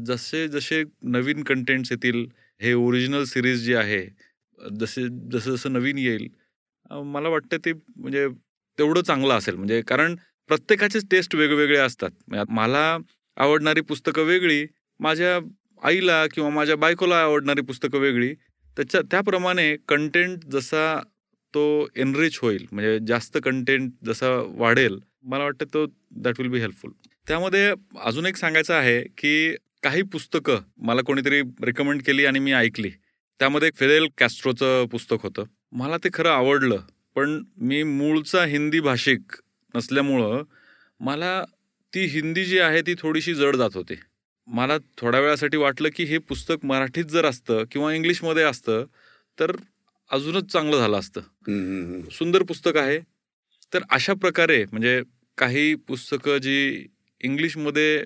जसे 0.05 0.47
जसे 0.47 0.83
नवीन 1.03 1.43
कंटेंट्स 1.43 1.91
येतील 1.91 2.25
हे 2.61 2.73
ओरिजिनल 2.73 3.23
सिरीज 3.23 3.63
जी 3.65 3.73
आहे 3.73 4.05
जसे 4.79 5.07
जसं 5.31 5.51
जसं 5.51 5.73
नवीन 5.73 5.97
येईल 5.97 6.27
मला 6.91 7.29
वाटतं 7.29 7.57
ते 7.65 7.73
म्हणजे 7.73 8.27
तेवढं 8.77 9.01
चांगलं 9.01 9.33
असेल. 9.33 9.55
म्हणजे 9.55 9.81
कारण 9.81 10.15
प्रत्येकाचेच 10.49 11.05
टेस्ट 11.11 11.35
वेगवेगळे 11.35 11.77
असतात. 11.77 12.09
मला 12.49 12.97
आवडणारी 13.37 13.81
पुस्तकं 13.81 14.23
वेगळी 14.23 14.65
माझ्या 14.99 15.37
आईला 15.87 16.25
किंवा 16.27 16.49
माझ्या 16.49 16.75
बायकोला 16.75 17.21
आवडणारी 17.21 17.61
पुस्तकं 17.61 17.99
वेगळी. 17.99 18.33
त्याच्या 18.77 19.01
त्याप्रमाणे 19.11 19.75
कंटेंट 19.87 20.43
जसा 20.45 21.01
तो 21.53 21.87
एनरिच 21.95 22.39
होईल 22.41 22.65
म्हणजे 22.71 22.99
जास्त 23.07 23.37
कंटेंट 23.43 23.91
जसा 24.05 24.29
वाढेल 24.47 24.99
मला 25.23 25.43
वाटतं 25.43 25.65
तो 25.65 25.85
दॅट 26.11 26.39
विल 26.39 26.49
बी 26.49 26.59
हेल्पफुल 26.59 26.91
त्यामध्ये 27.27 27.73
अजून 28.01 28.25
एक 28.25 28.35
सांगायचं 28.35 28.73
आहे 28.73 29.01
की 29.17 29.55
काही 29.83 30.01
पुस्तकं 30.01 30.59
मला 30.77 31.01
कोणीतरी 31.01 31.41
रिकमेंड 31.41 32.01
केली 32.01 32.25
आणि 32.25 32.39
मी 32.39 32.51
ऐकली. 32.51 32.89
त्यामध्ये 33.39 33.67
एक 33.67 33.75
फेदेल 33.75 34.07
कॅस्ट्रोचं 34.17 34.85
पुस्तक 34.85 35.17
होतं. 35.23 35.43
मला 35.71 35.97
ते 35.97 36.09
खरं 36.13 36.29
आवडलं 36.29 36.81
पण 37.15 37.43
मी 37.57 37.83
मूळचा 37.83 38.45
हिंदी 38.45 38.79
भाषिक 38.79 39.19
नसल्यामुळं 39.75 40.43
मला 40.99 41.43
ती 41.93 42.05
हिंदी 42.05 42.45
जी 42.45 42.59
आहे 42.59 42.81
ती 42.81 42.95
थोडीशी 42.99 43.33
जड 43.33 43.55
जात 43.55 43.69
होती. 43.73 43.95
मला 44.47 44.77
थोड्या 44.97 45.19
वेळासाठी 45.19 45.57
वाटलं 45.57 45.89
की 45.95 46.03
हे 46.03 46.17
पुस्तक 46.17 46.65
मराठीत 46.65 47.05
जर 47.05 47.25
असतं 47.25 47.63
किंवा 47.71 47.93
इंग्लिशमध्ये 47.93 48.43
असतं 48.43 48.85
तर 49.39 49.51
अजूनच 50.11 50.51
चांगलं 50.51 50.77
झालं 50.77 50.97
असतं. 50.99 51.21
सुंदर 52.11 52.43
पुस्तक 52.43 52.77
आहे. 52.77 52.99
तर 53.73 53.83
अशा 53.91 54.13
प्रकारे 54.21 54.63
म्हणजे 54.71 55.01
काही 55.37 55.73
पुस्तकं 55.87 56.37
जी 56.37 56.87
इंग्लिशमध्ये 57.21 58.03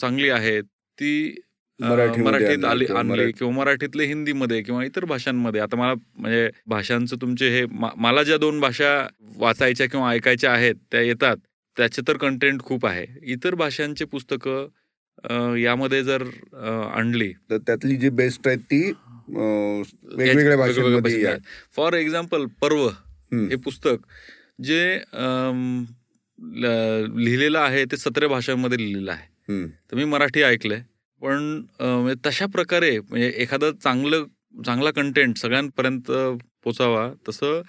चांगली 0.00 0.28
आहेत 0.30 0.64
ती 0.98 1.34
मराठीत 1.80 2.64
आली 2.64 2.86
आणली 2.86 3.30
किंवा 3.32 3.52
मराठीतले 3.54 4.04
हिंदीमध्ये 4.06 4.60
किंवा 4.62 4.84
इतर 4.84 5.04
भाषांमध्ये. 5.04 5.60
आता 5.60 5.76
मला 5.76 5.94
म्हणजे 6.16 6.48
भाषांचं 6.66 7.16
तुमचे 7.20 7.48
हे 7.50 7.64
मला 7.72 8.22
ज्या 8.22 8.36
दोन 8.38 8.60
भाषा 8.60 8.92
वाचायच्या 9.38 9.88
किंवा 9.88 10.10
ऐकायच्या 10.10 10.52
आहेत 10.52 10.74
त्या 10.92 11.00
येतात 11.00 11.36
त्याचे 11.76 12.02
तर 12.08 12.16
कंटेंट 12.16 12.60
खूप 12.62 12.86
आहे. 12.86 13.06
इतर 13.32 13.54
भाषांची 13.54 14.04
पुस्तकं 14.04 15.56
यामध्ये 15.56 16.02
जर 16.04 16.22
आणली. 16.94 17.32
तर 17.50 17.58
त्यातली 17.58 17.96
जी 17.96 18.08
बेस्ट 18.10 18.48
आहेत 18.48 18.58
ती 18.60 18.90
वेगवेगळ्या 19.32 20.56
भाषांमध्ये. 20.56 21.36
फॉर 21.76 21.92
एक्झाम्पल 21.92 22.46
पर्व. 22.60 22.88
हे 23.32 23.56
पुस्तक 23.56 24.06
जे 24.62 24.98
लिहिलेलं 26.38 27.58
आहे 27.58 27.84
ते 27.84 27.96
सतरा 27.96 28.26
भाषांमध्ये 28.28 28.78
लिहिलेलं 28.78 29.12
आहे. 29.12 29.26
तर 29.90 29.96
मी 29.96 30.04
मराठी 30.04 30.42
ऐकलंय 30.42 30.82
पण 31.22 31.62
म्हणजे 31.80 32.14
तशा 32.26 32.46
प्रकारे 32.46 32.98
म्हणजे 33.00 33.28
एखादं 33.36 33.70
चांगलं 33.82 34.24
चांगला 34.66 34.90
कंटेंट 34.90 35.36
सगळ्यांपर्यंत 35.38 36.10
पोचावा 36.64 37.08
तसं 37.28 37.60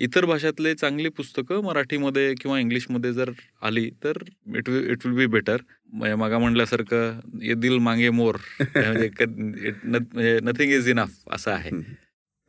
इतर 0.00 0.24
भाषातले 0.24 0.74
चांगली 0.74 1.08
पुस्तकं 1.08 1.62
मराठीमध्ये 1.62 2.34
किंवा 2.40 2.58
इंग्लिशमध्ये 2.58 3.12
जर 3.12 3.30
आली 3.62 3.90
तर 4.04 4.12
it 4.56 4.68
will 4.68 4.90
it 4.90 5.06
will 5.06 5.16
be 5.16 5.26
better 5.26 5.56
मागा 5.92 6.38
म्हणल्यासारखं 6.38 7.20
ये 7.42 7.54
दिल 7.54 7.78
मागे 7.78 8.10
मोर. 8.10 8.34
म्हणजे 8.60 10.38
नथिंग 10.42 10.72
इज 10.72 10.88
इनफ 10.88 11.10
असं 11.30 11.50
आहे. 11.50 11.70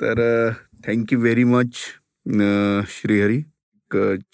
तर 0.02 0.52
थँक्यू 0.88 1.20
व्हेरी 1.20 1.44
मच 1.44 1.76
श्रीहरी. 2.88 3.42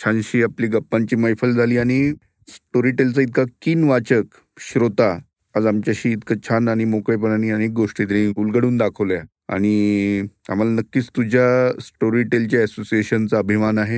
छानशी 0.03 0.43
आपली 0.43 0.67
गप्पांची 0.67 1.15
मैफल 1.15 1.51
झाली 1.51 1.77
आणि 1.77 2.13
स्टोरीटेलचा 2.47 3.21
इतका 3.21 3.43
कीन 3.62 3.84
वाचक 3.84 4.23
श्रोता 4.60 5.19
आज 5.56 5.65
आमच्याशी 5.65 6.12
इतकं 6.12 6.36
छान 6.49 6.67
आणि 6.67 6.86
मोकळेपणाने 6.86 7.49
अनेक 7.49 7.71
गोष्टी 7.71 8.06
त्यांनी 8.06 8.34
उलगडून 8.38 8.77
दाखवल्या. 8.77 9.21
आणि 9.47 10.23
आम्हाला 10.49 10.71
नक्कीच 10.71 11.10
तुझ्या 11.10 11.79
स्टोरीटेलच्या 11.81 12.63
असोसिएशनचा 12.63 13.38
अभिमान 13.38 13.77
आहे. 13.77 13.97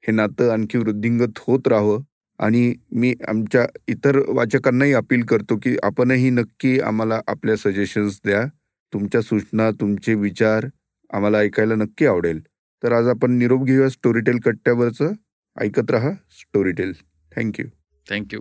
हे 0.00 0.12
नातं 0.12 0.50
आणखी 0.50 0.78
वृद्धिंगत 0.78 1.38
होत 1.38 1.60
राहावं. 1.66 2.00
आणि 2.38 2.74
मी 2.92 3.14
आमच्या 3.28 3.66
इतर 3.88 4.20
वाचकांनाही 4.28 4.92
अपील 4.92 5.22
करतो 5.22 5.56
की 5.56 5.76
आपणही 5.82 6.30
नक्की 6.30 6.80
आम्हाला 6.80 7.20
आपल्या 7.26 7.56
सजेशन्स 7.56 8.20
द्या. 8.24 8.44
तुमच्या 8.92 9.22
सूचना 9.22 9.70
तुमचे 9.70 10.14
विचार 10.14 10.66
आम्हाला 11.12 11.38
ऐकायला 11.38 11.74
नक्की 11.74 12.06
आवडेल. 12.06 12.40
तर 12.82 12.92
आज 12.92 13.06
आपण 13.06 13.32
निरोप 13.32 13.64
घेऊया 13.64 13.88
स्टोरीटेल 13.88 14.38
कट्ट्यावरचं. 14.38 15.12
ऐकत 15.60 15.90
रहा 15.90 16.10
स्टोरीटेल 16.10 16.92
थँक्यू 17.36 17.66
थँक्यू 18.10 18.40